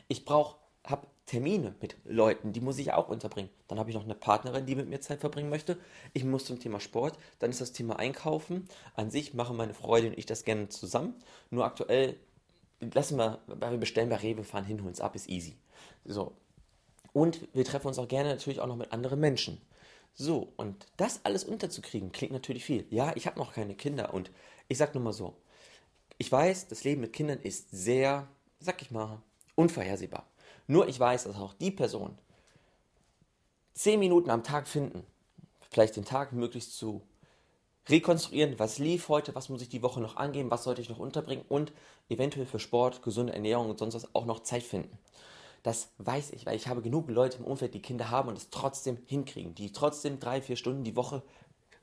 Ich 0.07 0.25
brauche, 0.25 0.57
habe 0.83 1.05
Termine 1.25 1.73
mit 1.81 1.95
Leuten, 2.05 2.53
die 2.53 2.61
muss 2.61 2.77
ich 2.77 2.93
auch 2.93 3.09
unterbringen. 3.09 3.49
Dann 3.67 3.79
habe 3.79 3.89
ich 3.89 3.95
noch 3.95 4.03
eine 4.03 4.13
Partnerin, 4.13 4.65
die 4.65 4.75
mit 4.75 4.87
mir 4.87 5.01
Zeit 5.01 5.19
verbringen 5.19 5.49
möchte. 5.49 5.77
Ich 6.13 6.23
muss 6.23 6.45
zum 6.45 6.59
Thema 6.59 6.79
Sport. 6.79 7.17
Dann 7.39 7.49
ist 7.49 7.61
das 7.61 7.71
Thema 7.71 7.97
Einkaufen. 7.97 8.67
An 8.95 9.09
sich 9.09 9.33
machen 9.33 9.57
meine 9.57 9.73
Freundin 9.73 10.11
und 10.11 10.19
ich 10.19 10.27
das 10.27 10.45
gerne 10.45 10.69
zusammen. 10.69 11.15
Nur 11.49 11.65
aktuell 11.65 12.15
lassen 12.79 13.17
wir, 13.17 13.39
wir 13.47 13.77
bestellen 13.77 14.09
bei 14.09 14.17
Rewe, 14.17 14.43
fahren 14.43 14.65
hin, 14.65 14.81
holen 14.83 14.93
es 14.93 15.01
ab, 15.01 15.15
ist 15.15 15.29
easy. 15.29 15.55
So. 16.03 16.33
Und 17.13 17.47
wir 17.53 17.65
treffen 17.65 17.87
uns 17.87 17.97
auch 17.97 18.07
gerne 18.07 18.29
natürlich 18.29 18.59
auch 18.59 18.67
noch 18.67 18.75
mit 18.75 18.91
anderen 18.91 19.19
Menschen. 19.19 19.61
So, 20.13 20.53
und 20.57 20.85
das 20.97 21.21
alles 21.23 21.43
unterzukriegen, 21.43 22.11
klingt 22.11 22.33
natürlich 22.33 22.63
viel. 22.63 22.85
Ja, 22.89 23.13
ich 23.15 23.25
habe 23.27 23.39
noch 23.39 23.53
keine 23.53 23.75
Kinder 23.75 24.13
und 24.13 24.31
ich 24.67 24.77
sag 24.77 24.93
nur 24.93 25.03
mal 25.03 25.13
so, 25.13 25.35
ich 26.17 26.31
weiß, 26.31 26.67
das 26.67 26.83
Leben 26.83 27.01
mit 27.01 27.13
Kindern 27.13 27.39
ist 27.39 27.69
sehr, 27.71 28.27
sag 28.59 28.81
ich 28.81 28.91
mal, 28.91 29.21
unvorhersehbar. 29.55 30.25
Nur 30.67 30.87
ich 30.87 30.99
weiß, 30.99 31.25
dass 31.25 31.37
auch 31.37 31.53
die 31.53 31.71
Person 31.71 32.17
zehn 33.73 33.99
Minuten 33.99 34.29
am 34.29 34.43
Tag 34.43 34.67
finden, 34.67 35.05
vielleicht 35.69 35.95
den 35.95 36.05
Tag 36.05 36.33
möglichst 36.33 36.75
zu 36.77 37.01
rekonstruieren, 37.87 38.57
was 38.57 38.79
lief 38.79 39.09
heute, 39.09 39.35
was 39.35 39.49
muss 39.49 39.61
ich 39.61 39.69
die 39.69 39.83
Woche 39.83 40.01
noch 40.01 40.15
angehen, 40.15 40.49
was 40.49 40.63
sollte 40.63 40.81
ich 40.81 40.89
noch 40.89 40.99
unterbringen 40.99 41.45
und 41.49 41.71
eventuell 42.09 42.45
für 42.45 42.59
Sport, 42.59 43.03
gesunde 43.03 43.33
Ernährung 43.33 43.69
und 43.69 43.77
sonst 43.77 43.93
was 43.93 44.15
auch 44.15 44.25
noch 44.25 44.41
Zeit 44.41 44.63
finden. 44.63 44.97
Das 45.61 45.89
weiß 45.97 46.31
ich, 46.31 46.45
weil 46.45 46.55
ich 46.55 46.67
habe 46.67 46.81
genug 46.81 47.09
Leute 47.09 47.39
im 47.39 47.45
Umfeld, 47.45 47.73
die 47.73 47.81
Kinder 47.81 48.09
haben 48.09 48.29
und 48.29 48.37
es 48.37 48.49
trotzdem 48.49 48.97
hinkriegen, 49.05 49.55
die 49.55 49.71
trotzdem 49.71 50.19
drei, 50.19 50.41
vier 50.41 50.55
Stunden 50.55 50.83
die 50.83 50.95
Woche 50.95 51.23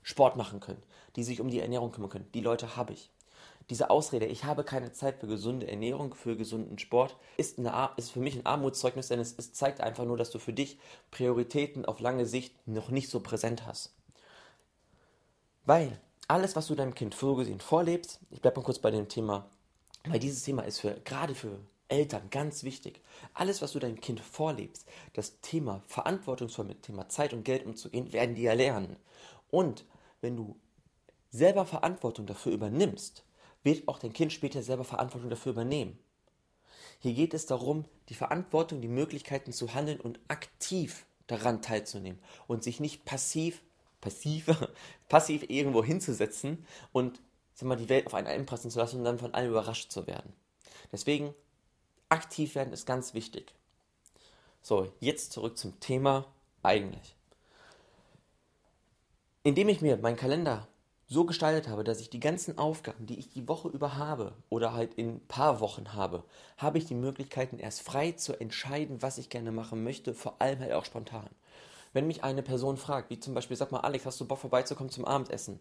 Sport 0.03 0.37
machen 0.37 0.61
können, 0.61 0.83
die 1.17 1.25
sich 1.25 1.41
um 1.41 1.49
die 1.49 1.61
Ernährung 1.61 1.93
kümmern 1.93 2.11
können. 2.11 2.29
Die 2.33 2.41
Leute 2.41 2.77
habe 2.77 2.93
ich. 2.93 3.11
Diese 3.71 3.91
Ausrede, 3.91 4.27
ich 4.27 4.45
habe 4.45 4.65
keine 4.65 4.93
Zeit 4.93 5.21
für 5.21 5.27
gesunde 5.27 5.69
Ernährung, 5.69 6.15
für 6.15 6.37
gesunden 6.37 6.79
Sport, 6.79 7.17
ist, 7.37 7.59
eine, 7.59 7.91
ist 7.97 8.11
für 8.11 8.21
mich 8.21 8.37
ein 8.37 8.47
Armutszeugnis, 8.47 9.09
denn 9.09 9.21
es, 9.21 9.35
es 9.39 9.53
zeigt 9.53 9.81
einfach 9.81 10.05
nur, 10.05 10.17
dass 10.17 10.31
du 10.31 10.39
für 10.39 10.53
dich 10.53 10.79
Prioritäten 11.11 11.85
auf 11.85 12.01
lange 12.01 12.27
Sicht 12.27 12.55
noch 12.67 12.91
nicht 12.91 13.09
so 13.09 13.21
präsent 13.21 13.67
hast. 13.67 13.95
Weil 15.65 16.01
alles, 16.29 16.57
was 16.57 16.67
du 16.67 16.75
deinem 16.75 16.95
Kind 16.95 17.15
so 17.15 17.35
gesehen 17.35 17.61
vorlebst, 17.61 18.21
ich 18.31 18.41
bleibe 18.41 18.61
mal 18.61 18.65
kurz 18.65 18.79
bei 18.79 18.91
dem 18.91 19.09
Thema, 19.09 19.49
weil 20.07 20.19
dieses 20.19 20.43
Thema 20.43 20.63
ist 20.63 20.81
für, 20.81 20.95
gerade 21.05 21.35
für 21.35 21.59
Eltern 21.89 22.31
ganz 22.31 22.65
wichtig. 22.65 23.01
Alles, 23.35 23.63
was 23.63 23.73
du 23.73 23.79
deinem 23.79 24.01
Kind 24.01 24.21
vorlebst, 24.21 24.89
das 25.13 25.41
Thema 25.41 25.83
verantwortungsvoll 25.87 26.65
mit 26.65 26.83
Thema 26.83 27.09
Zeit 27.09 27.33
und 27.33 27.45
Geld 27.45 27.67
umzugehen, 27.67 28.13
werden 28.13 28.35
die 28.35 28.43
ja 28.43 28.55
lernen. 28.55 28.97
Und 29.51 29.85
wenn 30.21 30.37
du 30.37 30.57
selber 31.31 31.67
Verantwortung 31.67 32.27
dafür 32.27 32.53
übernimmst, 32.53 33.25
wird 33.63 33.87
auch 33.89 33.99
dein 33.99 34.13
Kind 34.13 34.33
später 34.33 34.63
selber 34.63 34.85
Verantwortung 34.85 35.31
dafür 35.31 35.53
übernehmen. 35.53 35.99
Hier 37.01 37.15
geht 37.15 37.35
es 37.35 37.47
darum, 37.47 37.85
die 38.09 38.15
Verantwortung, 38.15 38.81
die 38.81 38.89
Möglichkeiten 38.89 39.53
zu 39.53 39.75
handeln 39.75 40.01
und 40.01 40.21
aktiv 40.29 41.07
daran 41.27 41.63
teilzunehmen 41.63 42.21
und 42.47 42.63
sich 42.63 42.81
nicht 42.81 43.05
passiv 43.05 43.63
passiv, 44.03 44.51
passiv 45.09 45.49
irgendwo 45.49 45.83
hinzusetzen 45.83 46.67
und 46.93 47.19
sag 47.55 47.69
mal, 47.69 47.77
die 47.77 47.89
Welt 47.89 48.07
auf 48.07 48.13
einen 48.13 48.27
einpassen 48.27 48.71
zu 48.71 48.79
lassen 48.79 48.99
und 48.99 49.05
dann 49.05 49.19
von 49.19 49.33
allem 49.33 49.51
überrascht 49.51 49.91
zu 49.91 50.07
werden. 50.07 50.35
Deswegen, 50.91 51.35
aktiv 52.11 52.55
werden 52.55 52.75
ist 52.75 52.85
ganz 52.85 53.15
wichtig. 53.15 53.55
So, 54.61 54.93
jetzt 55.01 55.33
zurück 55.33 55.57
zum 55.57 55.81
Thema 55.81 56.27
eigentlich. 56.63 57.17
Indem 59.43 59.71
ich 59.71 59.81
mir 59.81 59.97
meinen 59.97 60.17
Kalender 60.17 60.69
so 61.13 61.25
gestaltet 61.25 61.69
habe, 61.69 61.85
dass 61.85 62.01
ich 62.01 62.11
die 62.11 62.21
ganzen 62.21 62.59
Aufgaben, 62.59 63.07
die 63.07 63.19
ich 63.19 63.29
die 63.29 63.47
Woche 63.47 63.69
über 63.69 63.97
habe 63.97 64.33
oder 64.49 64.73
halt 64.73 64.95
in 64.95 65.17
ein 65.17 65.27
paar 65.29 65.61
Wochen 65.61 65.93
habe, 65.93 66.25
habe 66.57 66.79
ich 66.79 66.87
die 66.87 66.95
Möglichkeiten, 66.95 67.59
erst 67.59 67.83
frei 67.83 68.13
zu 68.13 68.39
entscheiden, 68.41 69.03
was 69.03 69.19
ich 69.19 69.29
gerne 69.29 69.53
machen 69.53 69.85
möchte, 69.85 70.15
vor 70.15 70.41
allem 70.41 70.61
halt 70.61 70.73
auch 70.73 70.85
spontan. 70.85 71.29
Wenn 71.93 72.07
mich 72.07 72.25
eine 72.25 72.43
Person 72.43 72.79
fragt, 72.79 73.11
wie 73.11 73.21
zum 73.21 73.35
Beispiel, 73.35 73.57
sag 73.57 73.71
mal, 73.71 73.81
Alex, 73.81 74.07
hast 74.07 74.21
du 74.21 74.27
Bock 74.27 74.39
vorbeizukommen 74.39 74.91
zum 74.91 75.05
Abendessen? 75.05 75.61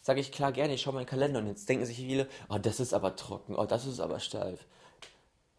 Sage 0.00 0.20
ich 0.20 0.30
klar 0.30 0.52
gerne, 0.52 0.74
ich 0.74 0.82
schaue 0.82 0.94
meinen 0.94 1.06
Kalender 1.06 1.40
und 1.40 1.48
jetzt 1.48 1.68
denken 1.68 1.84
sich 1.84 1.96
viele, 1.96 2.28
oh, 2.48 2.58
das 2.58 2.78
ist 2.78 2.94
aber 2.94 3.16
trocken, 3.16 3.56
oh, 3.56 3.66
das 3.66 3.86
ist 3.86 3.98
aber 3.98 4.20
steif. 4.20 4.64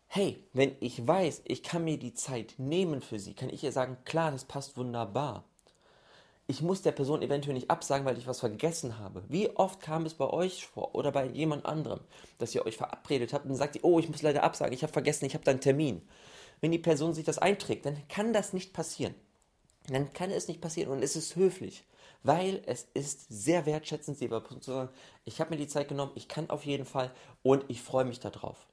Hey, 0.07 0.41
wenn 0.53 0.73
ich 0.79 1.05
weiß, 1.05 1.41
ich 1.43 1.63
kann 1.63 1.83
mir 1.83 1.99
die 1.99 2.13
Zeit 2.13 2.55
nehmen 2.57 3.01
für 3.01 3.19
sie, 3.19 3.33
kann 3.33 3.49
ich 3.49 3.65
ihr 3.65 3.73
sagen, 3.73 3.97
klar, 4.05 4.31
das 4.31 4.45
passt 4.45 4.77
wunderbar. 4.77 5.43
Ich 6.47 6.61
muss 6.61 6.81
der 6.81 6.93
Person 6.93 7.21
eventuell 7.21 7.55
nicht 7.55 7.69
absagen, 7.69 8.05
weil 8.05 8.17
ich 8.17 8.25
was 8.25 8.39
vergessen 8.39 8.99
habe. 8.99 9.23
Wie 9.27 9.49
oft 9.57 9.81
kam 9.81 10.05
es 10.05 10.13
bei 10.13 10.29
euch 10.29 10.65
vor 10.65 10.95
oder 10.95 11.11
bei 11.11 11.25
jemand 11.27 11.65
anderem, 11.65 11.99
dass 12.37 12.55
ihr 12.55 12.65
euch 12.65 12.77
verabredet 12.77 13.33
habt 13.33 13.45
und 13.45 13.55
sagt, 13.55 13.77
oh, 13.83 13.99
ich 13.99 14.07
muss 14.07 14.21
leider 14.21 14.43
absagen, 14.43 14.73
ich 14.73 14.83
habe 14.83 14.93
vergessen, 14.93 15.25
ich 15.25 15.33
habe 15.33 15.43
da 15.43 15.51
einen 15.51 15.59
Termin. 15.59 16.01
Wenn 16.61 16.71
die 16.71 16.79
Person 16.79 17.13
sich 17.13 17.25
das 17.25 17.37
einträgt, 17.37 17.85
dann 17.85 18.07
kann 18.07 18.31
das 18.31 18.53
nicht 18.53 18.73
passieren 18.73 19.13
dann 19.93 20.13
kann 20.13 20.31
es 20.31 20.47
nicht 20.47 20.61
passieren 20.61 20.91
und 20.91 21.03
es 21.03 21.15
ist 21.15 21.35
höflich, 21.35 21.85
weil 22.23 22.61
es 22.65 22.87
ist 22.93 23.27
sehr 23.29 23.65
wertschätzend, 23.65 24.17
sie 24.17 24.29
zu 24.29 24.71
sagen, 24.71 24.89
ich 25.25 25.39
habe 25.39 25.51
mir 25.51 25.57
die 25.57 25.67
Zeit 25.67 25.87
genommen, 25.87 26.11
ich 26.15 26.27
kann 26.27 26.49
auf 26.49 26.65
jeden 26.65 26.85
Fall 26.85 27.11
und 27.43 27.63
ich 27.67 27.81
freue 27.81 28.05
mich 28.05 28.19
darauf. 28.19 28.67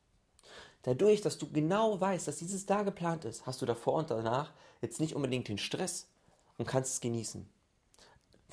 Dadurch, 0.83 1.23
dass 1.23 1.39
du 1.39 1.51
genau 1.51 2.01
weißt, 2.01 2.29
dass 2.29 2.39
dieses 2.39 2.67
da 2.67 2.83
geplant 2.83 3.25
ist, 3.25 3.47
hast 3.47 3.63
du 3.63 3.67
davor 3.67 3.95
und 3.95 4.11
danach 4.11 4.53
jetzt 4.83 5.01
nicht 5.01 5.15
unbedingt 5.15 5.49
den 5.49 5.59
Stress 5.59 6.09
und 6.59 6.67
kannst 6.67 6.95
es 6.95 7.01
genießen. 7.01 7.49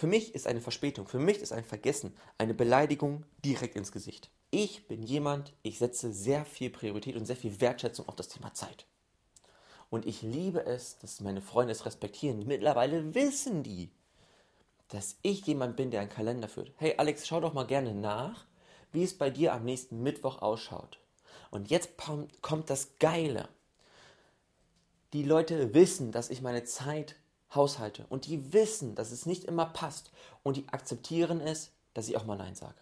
Für 0.01 0.07
mich 0.07 0.33
ist 0.33 0.47
eine 0.47 0.61
Verspätung, 0.61 1.07
für 1.07 1.19
mich 1.19 1.37
ist 1.37 1.51
ein 1.51 1.63
Vergessen 1.63 2.17
eine 2.39 2.55
Beleidigung 2.55 3.23
direkt 3.45 3.75
ins 3.75 3.91
Gesicht. 3.91 4.31
Ich 4.49 4.87
bin 4.87 5.03
jemand, 5.03 5.53
ich 5.61 5.77
setze 5.77 6.11
sehr 6.11 6.43
viel 6.43 6.71
Priorität 6.71 7.15
und 7.15 7.27
sehr 7.27 7.35
viel 7.35 7.61
Wertschätzung 7.61 8.09
auf 8.09 8.15
das 8.15 8.27
Thema 8.27 8.51
Zeit. 8.55 8.87
Und 9.91 10.07
ich 10.07 10.23
liebe 10.23 10.65
es, 10.65 10.97
dass 10.97 11.21
meine 11.21 11.39
Freunde 11.39 11.73
es 11.73 11.85
respektieren. 11.85 12.47
Mittlerweile 12.47 13.13
wissen 13.13 13.61
die, 13.61 13.91
dass 14.87 15.17
ich 15.21 15.45
jemand 15.45 15.75
bin, 15.75 15.91
der 15.91 16.01
einen 16.01 16.09
Kalender 16.09 16.47
führt. 16.47 16.71
Hey 16.77 16.95
Alex, 16.97 17.27
schau 17.27 17.39
doch 17.39 17.53
mal 17.53 17.67
gerne 17.67 17.93
nach, 17.93 18.47
wie 18.91 19.03
es 19.03 19.15
bei 19.15 19.29
dir 19.29 19.53
am 19.53 19.65
nächsten 19.65 20.01
Mittwoch 20.01 20.41
ausschaut. 20.41 20.97
Und 21.51 21.69
jetzt 21.69 21.91
kommt 22.41 22.71
das 22.71 22.97
Geile. 22.97 23.49
Die 25.13 25.21
Leute 25.21 25.75
wissen, 25.75 26.11
dass 26.11 26.31
ich 26.31 26.41
meine 26.41 26.63
Zeit 26.63 27.17
haushalte. 27.53 28.05
Und 28.09 28.25
die 28.27 28.53
wissen, 28.53 28.95
dass 28.95 29.11
es 29.11 29.25
nicht 29.25 29.45
immer 29.45 29.65
passt. 29.65 30.11
Und 30.43 30.57
die 30.57 30.67
akzeptieren 30.69 31.41
es, 31.41 31.71
dass 31.93 32.07
ich 32.07 32.17
auch 32.17 32.25
mal 32.25 32.37
Nein 32.37 32.55
sage. 32.55 32.75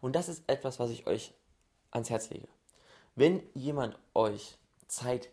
Und 0.00 0.14
das 0.14 0.28
ist 0.28 0.42
etwas, 0.46 0.78
was 0.78 0.90
ich 0.90 1.06
euch 1.06 1.32
ans 1.90 2.10
Herz 2.10 2.30
lege. 2.30 2.48
Wenn 3.14 3.42
jemand 3.54 3.96
euch 4.12 4.58
Zeit 4.88 5.30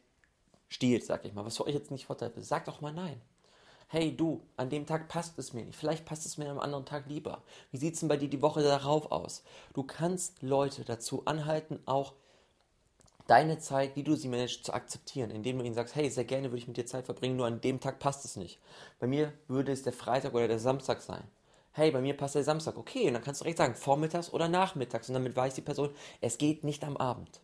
stiehlt, 0.70 1.06
sag 1.06 1.26
ich 1.26 1.34
mal, 1.34 1.46
was 1.46 1.58
für 1.58 1.66
euch 1.66 1.74
jetzt 1.74 1.92
nicht 1.92 2.06
vorteilhaft 2.06 2.38
ist, 2.38 2.48
sagt 2.48 2.68
doch 2.68 2.82
mal 2.82 2.94
nein. 2.94 3.20
Hey 3.88 4.16
du, 4.16 4.42
an 4.56 4.70
dem 4.70 4.86
Tag 4.86 5.10
passt 5.10 5.38
es 5.38 5.52
mir 5.52 5.66
nicht. 5.66 5.78
Vielleicht 5.78 6.06
passt 6.06 6.26
es 6.26 6.38
mir 6.38 6.50
am 6.50 6.60
anderen 6.60 6.86
Tag 6.86 7.08
lieber. 7.08 7.44
Wie 7.72 7.78
sieht 7.78 7.96
es 7.96 8.00
denn 8.00 8.08
bei 8.08 8.16
dir 8.16 8.30
die 8.30 8.42
Woche 8.42 8.64
darauf 8.64 9.12
aus? 9.12 9.44
Du 9.74 9.84
kannst 9.84 10.42
Leute 10.42 10.86
dazu 10.86 11.26
anhalten, 11.26 11.80
auch 11.86 12.14
deine 13.28 13.60
Zeit, 13.60 13.96
wie 13.96 14.04
du 14.04 14.16
sie 14.16 14.28
managst, 14.28 14.66
zu 14.66 14.74
akzeptieren, 14.74 15.32
indem 15.32 15.58
du 15.58 15.66
ihnen 15.66 15.76
sagst, 15.76 15.96
hey, 15.96 16.10
sehr 16.10 16.26
gerne 16.26 16.50
würde 16.50 16.60
ich 16.60 16.68
mit 16.68 16.78
dir 16.78 16.86
Zeit 16.86 17.06
verbringen, 17.06 17.36
nur 17.36 17.46
an 17.46 17.62
dem 17.62 17.80
Tag 17.80 18.00
passt 18.00 18.26
es 18.26 18.36
nicht. 18.36 18.60
Bei 19.00 19.08
mir 19.08 19.34
würde 19.48 19.72
es 19.72 19.84
der 19.84 19.94
Freitag 19.94 20.34
oder 20.34 20.48
der 20.48 20.60
Samstag 20.60 21.02
sein. 21.02 21.24
Hey, 21.74 21.92
bei 21.92 22.02
mir 22.02 22.18
passt 22.18 22.36
der 22.36 22.44
Samstag. 22.44 22.78
Okay, 22.78 23.08
und 23.08 23.14
dann 23.14 23.24
kannst 23.24 23.42
du 23.42 23.46
recht 23.46 23.58
sagen, 23.58 23.76
vormittags 23.76 24.34
oder 24.34 24.50
nachmittags. 24.50 25.08
Und 25.08 25.14
damit 25.14 25.36
weiß 25.36 25.56
die 25.56 25.62
Person, 25.62 25.90
es 26.20 26.38
geht 26.38 26.64
nicht 26.64 26.84
am 26.84 26.98
Abend. 26.98 27.40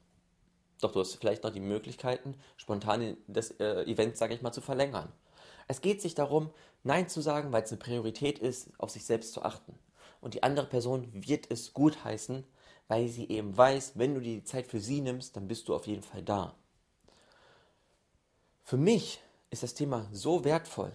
Doch 0.81 0.91
du 0.91 0.99
hast 0.99 1.15
vielleicht 1.15 1.43
noch 1.43 1.51
die 1.51 1.61
Möglichkeiten, 1.61 2.35
spontan 2.57 3.17
das 3.27 3.51
äh, 3.51 3.83
Event, 3.83 4.17
sage 4.17 4.33
ich 4.33 4.41
mal, 4.41 4.51
zu 4.51 4.61
verlängern. 4.61 5.11
Es 5.67 5.81
geht 5.81 6.01
sich 6.01 6.13
darum, 6.13 6.51
Nein 6.83 7.09
zu 7.09 7.21
sagen, 7.21 7.51
weil 7.51 7.63
es 7.63 7.71
eine 7.71 7.79
Priorität 7.79 8.39
ist, 8.39 8.69
auf 8.77 8.89
sich 8.89 9.05
selbst 9.05 9.33
zu 9.33 9.43
achten. 9.43 9.77
Und 10.21 10.33
die 10.33 10.43
andere 10.43 10.67
Person 10.67 11.09
wird 11.13 11.49
es 11.49 11.73
gut 11.73 12.03
heißen, 12.03 12.43
weil 12.87 13.07
sie 13.07 13.29
eben 13.29 13.55
weiß, 13.55 13.93
wenn 13.95 14.15
du 14.15 14.21
dir 14.21 14.35
die 14.35 14.43
Zeit 14.43 14.67
für 14.67 14.79
sie 14.79 15.01
nimmst, 15.01 15.35
dann 15.35 15.47
bist 15.47 15.67
du 15.67 15.75
auf 15.75 15.87
jeden 15.87 16.03
Fall 16.03 16.23
da. 16.23 16.55
Für 18.63 18.77
mich 18.77 19.21
ist 19.49 19.63
das 19.63 19.73
Thema 19.73 20.07
so 20.11 20.43
wertvoll, 20.43 20.91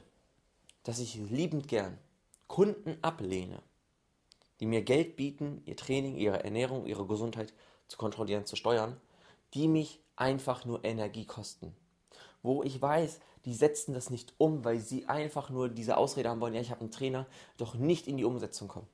dass 0.82 0.98
ich 0.98 1.14
liebend 1.14 1.68
gern 1.68 1.98
Kunden 2.46 2.98
ablehne, 3.02 3.62
die 4.60 4.66
mir 4.66 4.82
Geld 4.82 5.16
bieten, 5.16 5.62
ihr 5.64 5.76
Training, 5.76 6.16
ihre 6.16 6.44
Ernährung, 6.44 6.86
ihre 6.86 7.06
Gesundheit 7.06 7.52
zu 7.88 7.96
kontrollieren, 7.96 8.46
zu 8.46 8.56
steuern, 8.56 9.00
die 9.54 9.68
mich 9.68 10.00
einfach 10.16 10.64
nur 10.64 10.84
Energie 10.84 11.24
kosten. 11.24 11.74
Wo 12.42 12.62
ich 12.62 12.80
weiß, 12.80 13.20
die 13.44 13.54
setzen 13.54 13.94
das 13.94 14.10
nicht 14.10 14.34
um, 14.38 14.64
weil 14.64 14.78
sie 14.78 15.06
einfach 15.06 15.50
nur 15.50 15.68
diese 15.68 15.96
Ausrede 15.96 16.28
haben 16.28 16.40
wollen, 16.40 16.54
ja, 16.54 16.60
ich 16.60 16.70
habe 16.70 16.80
einen 16.80 16.90
Trainer, 16.90 17.26
doch 17.56 17.74
nicht 17.74 18.06
in 18.06 18.16
die 18.16 18.24
Umsetzung 18.24 18.68
kommen. 18.68 18.88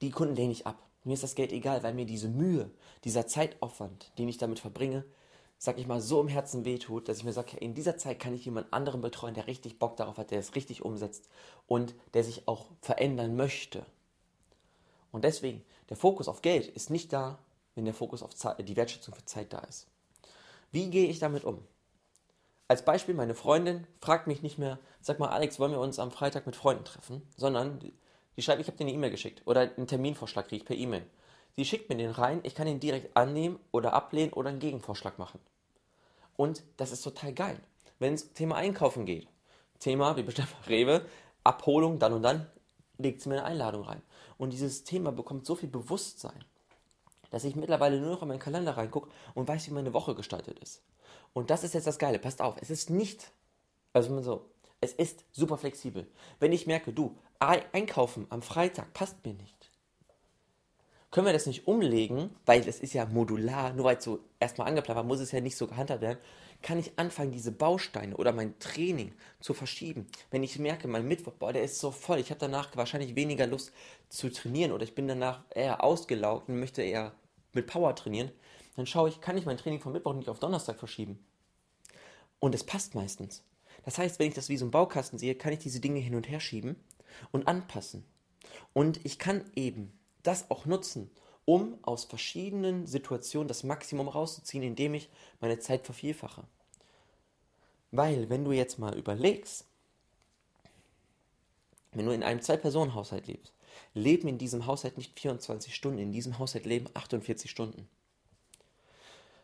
Die 0.00 0.10
Kunden 0.10 0.34
lehne 0.34 0.52
ich 0.52 0.66
ab. 0.66 0.78
Mir 1.04 1.14
ist 1.14 1.22
das 1.22 1.34
Geld 1.34 1.52
egal, 1.52 1.82
weil 1.82 1.94
mir 1.94 2.06
diese 2.06 2.28
Mühe, 2.28 2.70
dieser 3.04 3.26
Zeitaufwand, 3.26 4.12
den 4.18 4.28
ich 4.28 4.38
damit 4.38 4.60
verbringe, 4.60 5.04
sag 5.58 5.78
ich 5.78 5.86
mal, 5.86 6.00
so 6.00 6.20
im 6.20 6.28
Herzen 6.28 6.64
wehtut, 6.64 7.08
dass 7.08 7.18
ich 7.18 7.24
mir 7.24 7.32
sage, 7.32 7.56
in 7.56 7.74
dieser 7.74 7.96
Zeit 7.96 8.18
kann 8.18 8.34
ich 8.34 8.44
jemand 8.44 8.72
anderen 8.72 9.00
betreuen, 9.00 9.34
der 9.34 9.46
richtig 9.46 9.78
Bock 9.78 9.96
darauf 9.96 10.16
hat, 10.16 10.30
der 10.30 10.40
es 10.40 10.54
richtig 10.54 10.84
umsetzt 10.84 11.28
und 11.66 11.94
der 12.14 12.24
sich 12.24 12.48
auch 12.48 12.66
verändern 12.80 13.36
möchte. 13.36 13.86
Und 15.12 15.24
deswegen, 15.24 15.64
der 15.88 15.96
Fokus 15.96 16.26
auf 16.26 16.42
Geld 16.42 16.66
ist 16.66 16.90
nicht 16.90 17.12
da, 17.12 17.38
wenn 17.74 17.84
der 17.84 17.94
Fokus 17.94 18.22
auf 18.22 18.34
Zeit, 18.34 18.66
die 18.68 18.76
Wertschätzung 18.76 19.14
für 19.14 19.24
Zeit 19.24 19.52
da 19.52 19.60
ist. 19.60 19.86
Wie 20.72 20.90
gehe 20.90 21.08
ich 21.08 21.18
damit 21.18 21.44
um? 21.44 21.62
Als 22.66 22.84
Beispiel, 22.84 23.14
meine 23.14 23.34
Freundin 23.34 23.86
fragt 24.00 24.26
mich 24.26 24.42
nicht 24.42 24.58
mehr, 24.58 24.78
sag 25.00 25.18
mal, 25.18 25.28
Alex, 25.28 25.60
wollen 25.60 25.72
wir 25.72 25.80
uns 25.80 25.98
am 25.98 26.10
Freitag 26.10 26.46
mit 26.46 26.56
Freunden 26.56 26.84
treffen? 26.84 27.22
Sondern 27.36 27.92
die 28.36 28.42
schreibt, 28.42 28.60
ich 28.60 28.66
habe 28.66 28.76
dir 28.76 28.84
eine 28.84 28.92
E-Mail 28.92 29.10
geschickt 29.10 29.42
oder 29.44 29.60
einen 29.60 29.86
Terminvorschlag 29.86 30.48
kriege 30.48 30.62
ich 30.62 30.66
per 30.66 30.76
E-Mail. 30.76 31.06
Sie 31.54 31.64
schickt 31.64 31.88
mir 31.88 31.96
den 31.96 32.10
rein, 32.10 32.40
ich 32.44 32.54
kann 32.54 32.66
ihn 32.66 32.80
direkt 32.80 33.16
annehmen 33.16 33.58
oder 33.72 33.92
ablehnen 33.92 34.32
oder 34.32 34.48
einen 34.48 34.58
Gegenvorschlag 34.58 35.18
machen. 35.18 35.40
Und 36.36 36.62
das 36.78 36.92
ist 36.92 37.02
total 37.02 37.32
geil. 37.32 37.60
Wenn 37.98 38.14
es 38.14 38.32
Thema 38.32 38.56
Einkaufen 38.56 39.04
geht, 39.04 39.28
Thema, 39.78 40.16
wie 40.16 40.22
bestimmt 40.22 40.48
Rewe, 40.68 41.04
Abholung, 41.44 41.98
dann 41.98 42.14
und 42.14 42.22
dann, 42.22 42.46
legt 42.98 43.20
sie 43.20 43.28
mir 43.28 43.36
eine 43.36 43.44
Einladung 43.44 43.82
rein. 43.82 44.02
Und 44.38 44.52
dieses 44.52 44.84
Thema 44.84 45.12
bekommt 45.12 45.44
so 45.44 45.54
viel 45.54 45.68
Bewusstsein 45.68 46.44
dass 47.32 47.44
ich 47.44 47.56
mittlerweile 47.56 47.98
nur 47.98 48.10
noch 48.10 48.22
in 48.22 48.28
meinen 48.28 48.38
Kalender 48.38 48.76
reingucke 48.76 49.10
und 49.34 49.48
weiß, 49.48 49.66
wie 49.66 49.72
meine 49.72 49.94
Woche 49.94 50.14
gestaltet 50.14 50.58
ist. 50.60 50.82
Und 51.32 51.48
das 51.50 51.64
ist 51.64 51.72
jetzt 51.72 51.86
das 51.86 51.98
Geile. 51.98 52.18
Passt 52.18 52.42
auf, 52.42 52.56
es 52.60 52.68
ist 52.68 52.90
nicht, 52.90 53.32
also 53.94 54.20
so, 54.20 54.50
es 54.82 54.92
ist 54.92 55.24
super 55.30 55.56
flexibel. 55.56 56.06
Wenn 56.40 56.52
ich 56.52 56.66
merke, 56.66 56.92
du, 56.92 57.16
einkaufen 57.38 58.26
am 58.28 58.42
Freitag 58.42 58.92
passt 58.92 59.24
mir 59.24 59.32
nicht. 59.32 59.70
Können 61.12 61.26
wir 61.26 61.32
das 61.32 61.46
nicht 61.46 61.66
umlegen, 61.66 62.30
weil 62.46 62.62
das 62.62 62.80
ist 62.80 62.92
ja 62.92 63.06
modular, 63.06 63.72
nur 63.74 63.84
weil 63.84 63.98
es 63.98 64.04
so 64.04 64.20
erstmal 64.40 64.66
angeplant 64.68 64.96
war, 64.96 65.04
muss 65.04 65.20
es 65.20 65.30
ja 65.30 65.40
nicht 65.40 65.56
so 65.56 65.66
gehandhabt 65.66 66.00
werden, 66.00 66.18
kann 66.62 66.78
ich 66.78 66.98
anfangen, 66.98 67.30
diese 67.30 67.52
Bausteine 67.52 68.16
oder 68.16 68.32
mein 68.32 68.58
Training 68.58 69.12
zu 69.40 69.54
verschieben. 69.54 70.06
Wenn 70.30 70.42
ich 70.42 70.58
merke, 70.58 70.88
mein 70.88 71.06
Mittwoch, 71.06 71.34
boah, 71.34 71.52
der 71.52 71.62
ist 71.62 71.78
so 71.78 71.90
voll, 71.90 72.18
ich 72.18 72.30
habe 72.30 72.40
danach 72.40 72.74
wahrscheinlich 72.76 73.14
weniger 73.14 73.46
Lust 73.46 73.72
zu 74.08 74.32
trainieren 74.32 74.72
oder 74.72 74.84
ich 74.84 74.94
bin 74.94 75.06
danach 75.06 75.44
eher 75.50 75.84
ausgelaugt 75.84 76.48
und 76.48 76.58
möchte 76.58 76.82
eher 76.82 77.12
mit 77.52 77.66
Power 77.66 77.94
trainieren, 77.94 78.32
dann 78.74 78.86
schaue 78.86 79.10
ich, 79.10 79.20
kann 79.20 79.36
ich 79.36 79.46
mein 79.46 79.58
Training 79.58 79.80
von 79.80 79.92
Mittwoch 79.92 80.14
nicht 80.14 80.28
auf 80.28 80.40
Donnerstag 80.40 80.78
verschieben. 80.78 81.24
Und 82.40 82.54
es 82.54 82.64
passt 82.64 82.94
meistens. 82.94 83.44
Das 83.84 83.98
heißt, 83.98 84.18
wenn 84.18 84.28
ich 84.28 84.34
das 84.34 84.48
wie 84.48 84.56
so 84.56 84.64
ein 84.64 84.70
Baukasten 84.70 85.18
sehe, 85.18 85.34
kann 85.34 85.52
ich 85.52 85.58
diese 85.58 85.80
Dinge 85.80 86.00
hin 86.00 86.14
und 86.14 86.28
her 86.28 86.40
schieben 86.40 86.76
und 87.30 87.48
anpassen. 87.48 88.04
Und 88.72 89.04
ich 89.04 89.18
kann 89.18 89.44
eben 89.54 89.92
das 90.22 90.50
auch 90.50 90.66
nutzen, 90.66 91.10
um 91.44 91.78
aus 91.82 92.04
verschiedenen 92.04 92.86
Situationen 92.86 93.48
das 93.48 93.64
Maximum 93.64 94.08
rauszuziehen, 94.08 94.62
indem 94.62 94.94
ich 94.94 95.10
meine 95.40 95.58
Zeit 95.58 95.84
vervielfache. 95.84 96.44
Weil, 97.90 98.30
wenn 98.30 98.44
du 98.44 98.52
jetzt 98.52 98.78
mal 98.78 98.96
überlegst, 98.96 99.66
wenn 101.92 102.06
du 102.06 102.12
in 102.12 102.22
einem 102.22 102.40
Zwei-Personen-Haushalt 102.40 103.26
lebst, 103.26 103.52
leben 103.94 104.28
in 104.28 104.38
diesem 104.38 104.66
Haushalt 104.66 104.96
nicht 104.96 105.18
24 105.18 105.74
Stunden, 105.74 105.98
in 105.98 106.12
diesem 106.12 106.38
Haushalt 106.38 106.64
leben 106.64 106.86
48 106.94 107.50
Stunden. 107.50 107.88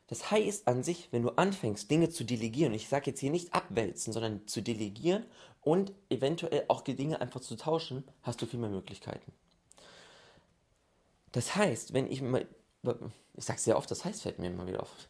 Das 0.08 0.30
heißt 0.30 0.66
an 0.66 0.82
sich, 0.82 1.08
wenn 1.12 1.22
du 1.22 1.30
anfängst, 1.30 1.90
Dinge 1.90 2.08
zu 2.08 2.24
delegieren, 2.24 2.74
ich 2.74 2.88
sage 2.88 3.10
jetzt 3.10 3.20
hier 3.20 3.30
nicht 3.30 3.52
abwälzen, 3.54 4.12
sondern 4.12 4.46
zu 4.46 4.62
delegieren 4.62 5.24
und 5.60 5.92
eventuell 6.08 6.64
auch 6.68 6.80
die 6.80 6.96
Dinge 6.96 7.20
einfach 7.20 7.40
zu 7.40 7.56
tauschen, 7.56 8.04
hast 8.22 8.40
du 8.40 8.46
viel 8.46 8.58
mehr 8.58 8.70
Möglichkeiten. 8.70 9.32
Das 11.32 11.54
heißt, 11.54 11.92
wenn 11.92 12.10
ich 12.10 12.22
mal, 12.22 12.48
ich 13.34 13.44
sage 13.44 13.60
sehr 13.60 13.76
oft, 13.76 13.90
das 13.90 14.04
heißt 14.04 14.22
fällt 14.22 14.38
mir 14.38 14.46
immer 14.46 14.66
wieder 14.66 14.82
auf. 14.82 15.08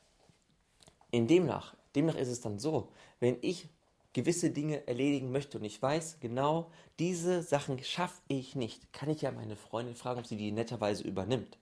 In 1.12 1.28
demnach, 1.28 1.76
demnach 1.94 2.16
ist 2.16 2.28
es 2.28 2.40
dann 2.40 2.58
so, 2.58 2.88
wenn 3.20 3.38
ich 3.40 3.68
gewisse 4.12 4.50
Dinge 4.50 4.84
erledigen 4.88 5.30
möchte 5.30 5.58
und 5.58 5.64
ich 5.64 5.80
weiß 5.80 6.18
genau, 6.18 6.72
diese 6.98 7.42
Sachen 7.42 7.82
schaffe 7.84 8.20
ich 8.26 8.56
nicht, 8.56 8.92
kann 8.92 9.10
ich 9.10 9.22
ja 9.22 9.30
meine 9.30 9.54
Freundin 9.54 9.94
fragen, 9.94 10.18
ob 10.18 10.26
sie 10.26 10.36
die 10.36 10.50
netterweise 10.50 11.04
übernimmt. 11.04 11.56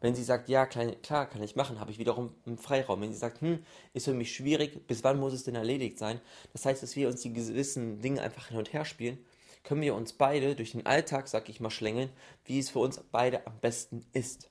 Wenn 0.00 0.14
sie 0.14 0.22
sagt, 0.22 0.48
ja, 0.48 0.64
klar, 0.64 1.26
kann 1.26 1.42
ich 1.42 1.56
machen, 1.56 1.80
habe 1.80 1.90
ich 1.90 1.98
wiederum 1.98 2.32
einen 2.46 2.56
Freiraum. 2.56 3.00
Wenn 3.00 3.12
sie 3.12 3.18
sagt, 3.18 3.40
hm, 3.40 3.64
ist 3.94 4.04
für 4.04 4.14
mich 4.14 4.34
schwierig, 4.34 4.86
bis 4.86 5.02
wann 5.02 5.18
muss 5.18 5.32
es 5.32 5.44
denn 5.44 5.56
erledigt 5.56 5.98
sein? 5.98 6.20
Das 6.52 6.64
heißt, 6.64 6.82
dass 6.82 6.94
wir 6.94 7.08
uns 7.08 7.22
die 7.22 7.32
gewissen 7.32 8.00
Dinge 8.00 8.22
einfach 8.22 8.48
hin 8.48 8.58
und 8.58 8.72
her 8.72 8.84
spielen, 8.84 9.18
können 9.64 9.82
wir 9.82 9.96
uns 9.96 10.12
beide 10.12 10.54
durch 10.54 10.72
den 10.72 10.86
Alltag, 10.86 11.26
sag 11.26 11.48
ich 11.48 11.60
mal, 11.60 11.70
schlängeln, 11.70 12.10
wie 12.44 12.60
es 12.60 12.70
für 12.70 12.78
uns 12.78 13.00
beide 13.10 13.44
am 13.46 13.58
besten 13.58 14.06
ist. 14.12 14.50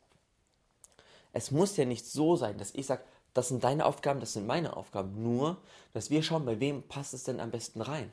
Es 1.32 1.52
muss 1.52 1.78
ja 1.78 1.86
nicht 1.86 2.06
so 2.06 2.36
sein, 2.36 2.58
dass 2.58 2.74
ich 2.76 2.86
sage, 2.86 3.04
das 3.34 3.48
sind 3.48 3.64
deine 3.64 3.86
Aufgaben, 3.86 4.20
das 4.20 4.34
sind 4.34 4.48
meine 4.48 4.76
Aufgaben. 4.76 5.22
Nur, 5.22 5.58
dass 5.94 6.10
wir 6.10 6.24
schauen, 6.24 6.46
bei 6.46 6.60
wem 6.60 6.84
passt 6.84 7.14
es 7.14 7.24
denn 7.24 7.40
am 7.40 7.52
besten 7.52 7.82
rein. 7.82 8.12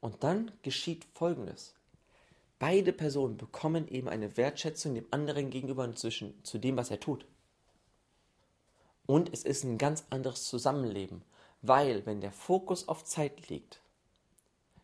Und 0.00 0.24
dann 0.24 0.52
geschieht 0.62 1.06
Folgendes. 1.14 1.77
Beide 2.58 2.92
Personen 2.92 3.36
bekommen 3.36 3.86
eben 3.86 4.08
eine 4.08 4.36
Wertschätzung 4.36 4.94
dem 4.94 5.06
anderen 5.12 5.50
gegenüber 5.50 5.84
inzwischen 5.84 6.42
zu 6.44 6.58
dem, 6.58 6.76
was 6.76 6.90
er 6.90 6.98
tut. 6.98 7.24
Und 9.06 9.32
es 9.32 9.44
ist 9.44 9.64
ein 9.64 9.78
ganz 9.78 10.04
anderes 10.10 10.44
Zusammenleben, 10.44 11.22
weil 11.62 12.04
wenn 12.04 12.20
der 12.20 12.32
Fokus 12.32 12.88
auf 12.88 13.04
Zeit 13.04 13.48
liegt, 13.48 13.80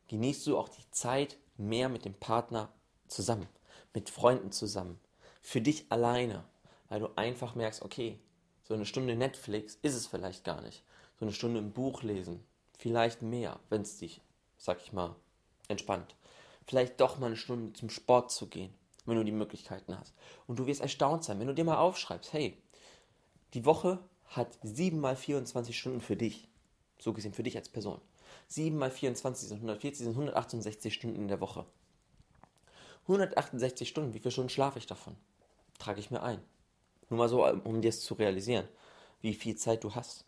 genießt 0.08 0.46
du 0.46 0.56
auch 0.56 0.68
die 0.68 0.88
Zeit 0.92 1.36
mehr 1.56 1.88
mit 1.88 2.04
dem 2.04 2.14
Partner 2.14 2.72
zusammen, 3.08 3.48
mit 3.92 4.08
Freunden 4.08 4.52
zusammen, 4.52 5.00
für 5.42 5.60
dich 5.60 5.86
alleine, 5.90 6.44
weil 6.88 7.00
du 7.00 7.08
einfach 7.16 7.56
merkst, 7.56 7.82
okay, 7.82 8.20
so 8.62 8.74
eine 8.74 8.86
Stunde 8.86 9.16
Netflix 9.16 9.78
ist 9.82 9.94
es 9.94 10.06
vielleicht 10.06 10.44
gar 10.44 10.62
nicht. 10.62 10.84
So 11.18 11.24
eine 11.24 11.34
Stunde 11.34 11.58
im 11.58 11.72
Buch 11.72 12.02
lesen, 12.02 12.42
vielleicht 12.78 13.20
mehr, 13.20 13.58
wenn 13.68 13.82
es 13.82 13.98
dich, 13.98 14.20
sag 14.58 14.80
ich 14.80 14.92
mal, 14.92 15.14
entspannt 15.68 16.14
vielleicht 16.66 17.00
doch 17.00 17.18
mal 17.18 17.26
eine 17.26 17.36
Stunde 17.36 17.72
zum 17.72 17.90
Sport 17.90 18.30
zu 18.30 18.46
gehen, 18.48 18.72
wenn 19.06 19.16
du 19.16 19.24
die 19.24 19.32
Möglichkeiten 19.32 19.98
hast. 19.98 20.14
Und 20.46 20.58
du 20.58 20.66
wirst 20.66 20.80
erstaunt 20.80 21.24
sein, 21.24 21.38
wenn 21.40 21.46
du 21.46 21.54
dir 21.54 21.64
mal 21.64 21.78
aufschreibst, 21.78 22.32
hey, 22.32 22.56
die 23.54 23.64
Woche 23.64 23.98
hat 24.26 24.58
7 24.62 24.98
mal 24.98 25.16
24 25.16 25.78
Stunden 25.78 26.00
für 26.00 26.16
dich. 26.16 26.48
So 26.98 27.12
gesehen 27.12 27.34
für 27.34 27.42
dich 27.42 27.56
als 27.56 27.68
Person. 27.68 28.00
7 28.48 28.76
mal 28.76 28.90
24 28.90 29.48
sind 29.48 29.56
140, 29.58 30.04
sind 30.04 30.12
168 30.12 30.92
Stunden 30.92 31.16
in 31.16 31.28
der 31.28 31.40
Woche. 31.40 31.64
168 33.02 33.88
Stunden, 33.88 34.14
wie 34.14 34.18
viele 34.18 34.32
Stunden 34.32 34.50
schlafe 34.50 34.78
ich 34.78 34.86
davon? 34.86 35.16
Trage 35.78 36.00
ich 36.00 36.10
mir 36.10 36.22
ein. 36.22 36.40
Nur 37.10 37.18
mal 37.18 37.28
so, 37.28 37.46
um 37.46 37.82
dir 37.82 37.88
es 37.88 38.00
zu 38.00 38.14
realisieren, 38.14 38.66
wie 39.20 39.34
viel 39.34 39.56
Zeit 39.56 39.84
du 39.84 39.94
hast. 39.94 40.24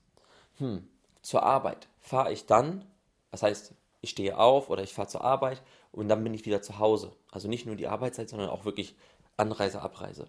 Hm, 0.59 0.87
zur 1.23 1.43
Arbeit 1.43 1.89
fahre 2.01 2.33
ich 2.33 2.47
dann, 2.47 2.85
das 3.31 3.43
heißt, 3.43 3.73
ich 4.03 4.11
stehe 4.11 4.39
auf 4.39 4.71
oder 4.71 4.83
ich 4.83 4.95
fahre 4.95 5.09
zur 5.09 5.25
Arbeit 5.25 5.63
und 5.97 6.09
dann 6.09 6.23
bin 6.23 6.35
ich 6.35 6.45
wieder 6.45 6.63
zu 6.63 6.79
Hause. 6.79 7.13
Also 7.33 7.49
nicht 7.49 7.67
nur 7.67 7.75
die 7.75 7.89
Arbeitszeit, 7.89 8.29
sondern 8.29 8.51
auch 8.51 8.65
wirklich 8.65 8.95
Anreise, 9.37 9.81
Abreise. 9.81 10.29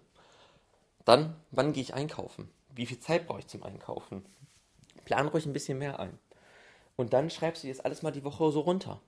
Dann, 1.04 1.36
wann 1.50 1.72
gehe 1.72 1.82
ich 1.82 1.94
einkaufen? 1.94 2.48
Wie 2.74 2.86
viel 2.86 2.98
Zeit 2.98 3.26
brauche 3.26 3.40
ich 3.40 3.46
zum 3.46 3.62
Einkaufen? 3.62 4.24
Plan 5.04 5.28
ruhig 5.28 5.46
ein 5.46 5.52
bisschen 5.52 5.78
mehr 5.78 6.00
ein. 6.00 6.18
Und 6.96 7.12
dann 7.12 7.30
schreibst 7.30 7.62
du 7.62 7.68
jetzt 7.68 7.84
alles 7.84 8.02
mal 8.02 8.10
die 8.10 8.24
Woche 8.24 8.50
so 8.50 8.60
runter. 8.60 9.00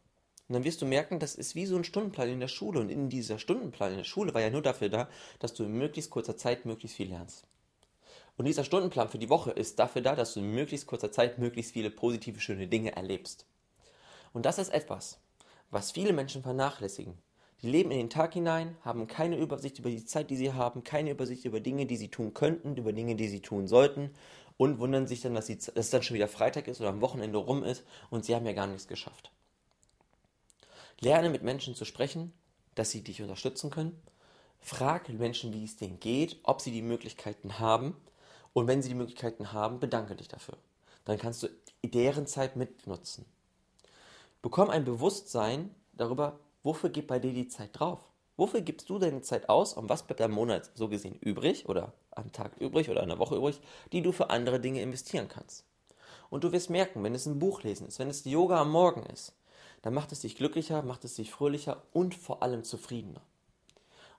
Und 0.49 0.55
dann 0.55 0.65
wirst 0.65 0.83
du 0.83 0.87
merken, 0.87 1.19
das 1.19 1.35
ist 1.35 1.55
wie 1.55 1.65
so 1.65 1.77
ein 1.77 1.85
Stundenplan 1.85 2.29
in 2.29 2.41
der 2.41 2.49
Schule. 2.49 2.81
Und 2.81 2.91
in 2.91 3.09
dieser 3.09 3.39
Stundenplan 3.39 3.93
in 3.93 3.99
der 3.99 4.05
Schule 4.05 4.35
war 4.35 4.43
ja 4.43 4.51
nur 4.51 4.63
dafür 4.63 4.91
da, 4.91 5.09
dass 5.39 5.55
du 5.55 5.65
in 5.65 5.73
möglichst 5.73 6.11
kurzer 6.11 6.37
Zeit 6.37 6.67
möglichst 6.67 6.97
viel 6.97 7.09
lernst. 7.09 7.47
Und 8.37 8.45
dieser 8.45 8.65
Stundenplan 8.65 9.09
für 9.09 9.19
die 9.19 9.29
Woche 9.31 9.51
ist 9.51 9.79
dafür 9.79 10.03
da, 10.03 10.15
dass 10.15 10.35
du 10.35 10.41
in 10.41 10.55
möglichst 10.55 10.87
kurzer 10.87 11.11
Zeit 11.11 11.39
möglichst 11.39 11.73
viele 11.73 11.91
positive, 11.91 12.41
schöne 12.41 12.67
Dinge 12.67 12.97
erlebst. 12.97 13.47
Und 14.33 14.47
das 14.47 14.59
ist 14.59 14.71
etwas, 14.71 15.19
was 15.71 15.93
viele 15.93 16.13
Menschen 16.13 16.43
vernachlässigen. 16.43 17.19
Die 17.63 17.71
leben 17.71 17.91
in 17.91 17.99
den 17.99 18.11
Tag 18.11 18.33
hinein, 18.33 18.77
haben 18.83 19.07
keine 19.07 19.37
Übersicht 19.37 19.79
über 19.79 19.91
die 19.91 20.05
Zeit, 20.05 20.31
die 20.31 20.37
sie 20.37 20.53
haben, 20.53 20.83
keine 20.83 21.11
Übersicht 21.11 21.45
über 21.45 21.61
Dinge, 21.61 21.87
die 21.87 21.97
sie 21.97 22.09
tun 22.09 22.33
könnten, 22.33 22.77
über 22.77 22.93
Dinge, 22.93 23.17
die 23.17 23.29
sie 23.29 23.41
tun 23.41 23.67
sollten 23.67 24.11
und 24.57 24.79
wundern 24.79 25.07
sich 25.07 25.21
dann, 25.21 25.35
dass, 25.35 25.47
sie, 25.47 25.57
dass 25.59 25.69
es 25.75 25.91
dann 25.91 26.03
schon 26.03 26.15
wieder 26.15 26.29
Freitag 26.29 26.69
ist 26.69 26.81
oder 26.81 26.91
am 26.91 27.01
Wochenende 27.01 27.39
rum 27.39 27.63
ist 27.63 27.85
und 28.09 28.25
sie 28.25 28.35
haben 28.35 28.47
ja 28.47 28.53
gar 28.53 28.67
nichts 28.67 28.89
geschafft. 28.89 29.31
Lerne 31.01 31.31
mit 31.31 31.43
Menschen 31.43 31.75
zu 31.75 31.85
sprechen, 31.85 32.33
dass 32.75 32.91
sie 32.91 33.03
dich 33.03 33.23
unterstützen 33.23 33.71
können. 33.71 34.01
Frag 34.61 35.09
Menschen, 35.09 35.53
wie 35.53 35.65
es 35.65 35.77
denen 35.77 35.99
geht, 35.99 36.39
ob 36.43 36.61
sie 36.61 36.73
die 36.73 36.83
Möglichkeiten 36.83 37.59
haben. 37.59 37.97
Und 38.53 38.67
wenn 38.67 38.83
sie 38.83 38.91
die 38.91 38.95
Möglichkeiten 38.95 39.53
haben, 39.53 39.81
bedanke 39.81 40.15
dich 40.15 40.29
dafür. 40.29 40.59
Dann 41.05 41.19
kannst 41.19 41.43
du 41.43 41.49
deren 41.83 42.27
Zeit 42.27 42.57
mitnutzen. 42.57 43.25
Bekomm 44.43 44.71
ein 44.71 44.87
Bewusstsein 44.87 45.75
darüber, 45.93 46.39
wofür 46.63 46.89
geht 46.89 47.07
bei 47.07 47.19
dir 47.19 47.35
die 47.35 47.49
Zeit 47.49 47.79
drauf? 47.79 48.01
Wofür 48.39 48.63
gibst 48.63 48.89
du 48.89 48.99
deine 48.99 49.21
Zeit 49.21 49.51
aus 49.51 49.75
und 49.75 49.91
was 49.91 50.03
bleibt 50.05 50.23
am 50.23 50.31
Monat 50.31 50.71
so 50.75 50.89
gesehen 50.89 51.15
übrig 51.21 51.69
oder 51.69 51.93
am 52.13 52.33
Tag 52.33 52.57
übrig 52.59 52.89
oder 52.89 53.05
der 53.05 53.19
Woche 53.19 53.37
übrig, 53.37 53.61
die 53.93 54.01
du 54.01 54.13
für 54.13 54.31
andere 54.31 54.59
Dinge 54.59 54.81
investieren 54.81 55.29
kannst? 55.29 55.67
Und 56.31 56.43
du 56.43 56.53
wirst 56.53 56.71
merken, 56.71 57.05
wenn 57.05 57.15
es 57.15 57.27
ein 57.27 57.39
Buch 57.39 57.63
lesen 57.65 57.87
ist, 57.87 57.99
wenn 57.99 58.09
es 58.09 58.25
Yoga 58.25 58.63
am 58.63 58.71
Morgen 58.71 59.03
ist, 59.13 59.35
dann 59.83 59.93
macht 59.93 60.11
es 60.11 60.21
dich 60.21 60.37
glücklicher, 60.37 60.81
macht 60.83 61.05
es 61.05 61.17
dich 61.17 61.31
fröhlicher 61.31 61.83
und 61.93 62.15
vor 62.15 62.43
allem 62.43 62.65
zufriedener. 62.65 63.21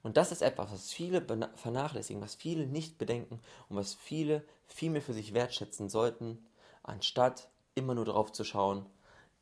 Und 0.03 0.17
das 0.17 0.31
ist 0.31 0.43
etwas, 0.43 0.71
was 0.71 0.91
viele 0.91 1.25
vernachlässigen, 1.55 2.21
was 2.21 2.35
viele 2.35 2.67
nicht 2.67 2.99
bedenken 2.99 3.39
und 3.69 3.75
was 3.75 3.95
viele 3.95 4.43
viel 4.67 4.91
mehr 4.91 5.01
für 5.01 5.13
sich 5.13 5.33
wertschätzen 5.33 5.89
sollten, 5.89 6.45
anstatt 6.83 7.47
immer 7.73 7.95
nur 7.95 8.05
darauf 8.05 8.31
zu 8.31 8.43
schauen, 8.43 8.85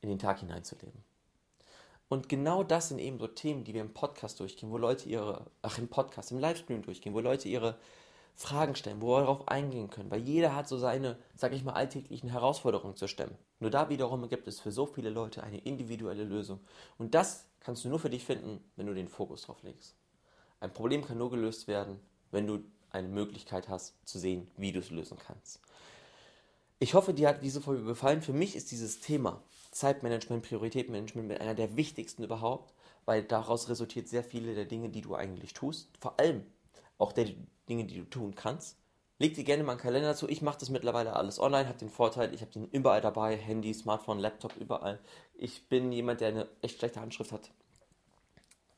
in 0.01 0.09
den 0.09 0.19
Tag 0.19 0.39
hineinzuleben. 0.39 1.03
Und 2.07 2.27
genau 2.27 2.63
das 2.63 2.89
sind 2.89 2.99
eben 2.99 3.19
so 3.19 3.27
Themen, 3.27 3.63
die 3.63 3.73
wir 3.73 3.81
im 3.81 3.93
Podcast 3.93 4.39
durchgehen, 4.39 4.71
wo 4.71 4.77
Leute 4.77 5.07
ihre, 5.07 5.45
ach 5.61 5.77
im 5.77 5.87
Podcast, 5.87 6.31
im 6.31 6.39
Livestream 6.39 6.81
durchgehen, 6.81 7.13
wo 7.13 7.19
Leute 7.19 7.47
ihre 7.47 7.77
Fragen 8.35 8.75
stellen, 8.75 9.01
wo 9.01 9.15
wir 9.15 9.19
darauf 9.19 9.47
eingehen 9.47 9.89
können, 9.89 10.09
weil 10.09 10.21
jeder 10.21 10.55
hat 10.55 10.67
so 10.67 10.77
seine, 10.77 11.17
sag 11.35 11.53
ich 11.53 11.63
mal, 11.63 11.73
alltäglichen 11.73 12.29
Herausforderungen 12.29 12.95
zu 12.95 13.07
stemmen. 13.07 13.37
Nur 13.59 13.69
da 13.69 13.89
wiederum 13.89 14.27
gibt 14.29 14.47
es 14.47 14.59
für 14.59 14.71
so 14.71 14.85
viele 14.85 15.09
Leute 15.09 15.43
eine 15.43 15.59
individuelle 15.59 16.23
Lösung. 16.23 16.61
Und 16.97 17.13
das 17.13 17.45
kannst 17.59 17.83
du 17.83 17.89
nur 17.89 17.99
für 17.99 18.09
dich 18.09 18.23
finden, 18.23 18.63
wenn 18.75 18.87
du 18.87 18.93
den 18.93 19.09
Fokus 19.09 19.43
drauf 19.43 19.61
legst. 19.61 19.95
Ein 20.61 20.73
Problem 20.73 21.05
kann 21.05 21.17
nur 21.17 21.29
gelöst 21.29 21.67
werden, 21.67 21.99
wenn 22.31 22.47
du 22.47 22.63
eine 22.91 23.07
Möglichkeit 23.07 23.69
hast 23.69 23.93
zu 24.05 24.17
sehen, 24.17 24.49
wie 24.57 24.71
du 24.71 24.79
es 24.79 24.89
lösen 24.89 25.17
kannst. 25.19 25.59
Ich 26.79 26.93
hoffe, 26.93 27.13
dir 27.13 27.27
hat 27.27 27.43
diese 27.43 27.61
Folge 27.61 27.83
gefallen. 27.83 28.21
Für 28.21 28.33
mich 28.33 28.55
ist 28.55 28.71
dieses 28.71 29.01
Thema 29.01 29.43
Zeitmanagement, 29.71 30.43
Prioritätenmanagement 30.43 31.27
mit 31.27 31.41
einer 31.41 31.55
der 31.55 31.75
wichtigsten 31.75 32.23
überhaupt, 32.23 32.73
weil 33.05 33.23
daraus 33.23 33.69
resultiert 33.69 34.07
sehr 34.07 34.23
viele 34.23 34.55
der 34.55 34.65
Dinge, 34.65 34.89
die 34.89 35.01
du 35.01 35.15
eigentlich 35.15 35.53
tust. 35.53 35.89
Vor 35.99 36.19
allem 36.19 36.45
auch 36.97 37.11
der 37.13 37.27
Dinge, 37.67 37.85
die 37.85 37.97
du 37.97 38.05
tun 38.05 38.35
kannst. 38.35 38.77
Leg 39.19 39.33
dir 39.33 39.43
gerne 39.43 39.63
mal 39.63 39.73
einen 39.73 39.81
Kalender 39.81 40.15
zu. 40.15 40.29
Ich 40.29 40.41
mache 40.41 40.59
das 40.59 40.69
mittlerweile 40.69 41.13
alles 41.13 41.39
online, 41.39 41.67
habe 41.67 41.77
den 41.77 41.89
Vorteil, 41.89 42.33
ich 42.33 42.41
habe 42.41 42.51
den 42.51 42.67
überall 42.69 43.01
dabei, 43.01 43.35
Handy, 43.35 43.73
Smartphone, 43.73 44.19
Laptop, 44.19 44.55
überall. 44.55 44.99
Ich 45.33 45.67
bin 45.67 45.91
jemand, 45.91 46.21
der 46.21 46.29
eine 46.29 46.47
echt 46.61 46.79
schlechte 46.79 47.01
Handschrift 47.01 47.33
hat. 47.33 47.51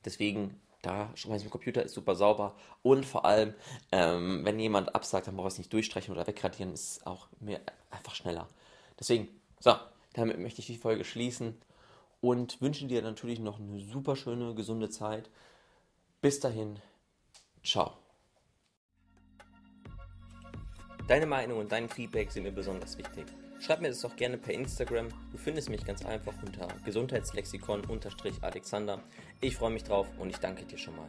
Deswegen, 0.04 0.60
da 0.82 1.10
schmeißen 1.14 1.46
wir 1.46 1.50
Computer, 1.50 1.84
ist 1.84 1.94
super 1.94 2.16
sauber. 2.16 2.56
Und 2.82 3.06
vor 3.06 3.24
allem, 3.24 3.54
ähm, 3.92 4.44
wenn 4.44 4.58
jemand 4.58 4.94
absagt, 4.96 5.28
dann 5.28 5.36
brauche 5.36 5.46
ich 5.46 5.54
es 5.54 5.58
nicht 5.58 5.72
durchstreichen 5.72 6.12
oder 6.12 6.26
wegradieren, 6.26 6.72
ist 6.72 7.06
auch 7.06 7.28
mir 7.38 7.60
einfach 7.90 8.16
schneller. 8.16 8.48
Deswegen, 8.98 9.28
so, 9.60 9.74
damit 10.14 10.38
möchte 10.38 10.60
ich 10.60 10.66
die 10.66 10.76
Folge 10.76 11.04
schließen 11.04 11.56
und 12.20 12.60
wünsche 12.60 12.86
dir 12.86 13.02
natürlich 13.02 13.40
noch 13.40 13.58
eine 13.58 13.80
super 13.80 14.16
schöne, 14.16 14.54
gesunde 14.54 14.90
Zeit. 14.90 15.30
Bis 16.20 16.40
dahin, 16.40 16.78
ciao. 17.64 17.94
Deine 21.08 21.26
Meinung 21.26 21.58
und 21.58 21.72
dein 21.72 21.88
Feedback 21.88 22.30
sind 22.30 22.44
mir 22.44 22.52
besonders 22.52 22.96
wichtig. 22.96 23.26
Schreib 23.60 23.80
mir 23.80 23.88
das 23.88 24.00
doch 24.00 24.16
gerne 24.16 24.38
per 24.38 24.54
Instagram. 24.54 25.08
Du 25.30 25.38
findest 25.38 25.68
mich 25.68 25.84
ganz 25.84 26.04
einfach 26.04 26.34
unter 26.44 26.68
Gesundheitslexikon-Alexander. 26.84 29.00
Ich 29.40 29.56
freue 29.56 29.70
mich 29.70 29.84
drauf 29.84 30.08
und 30.18 30.30
ich 30.30 30.38
danke 30.38 30.64
dir 30.64 30.78
schon 30.78 30.96
mal. 30.96 31.08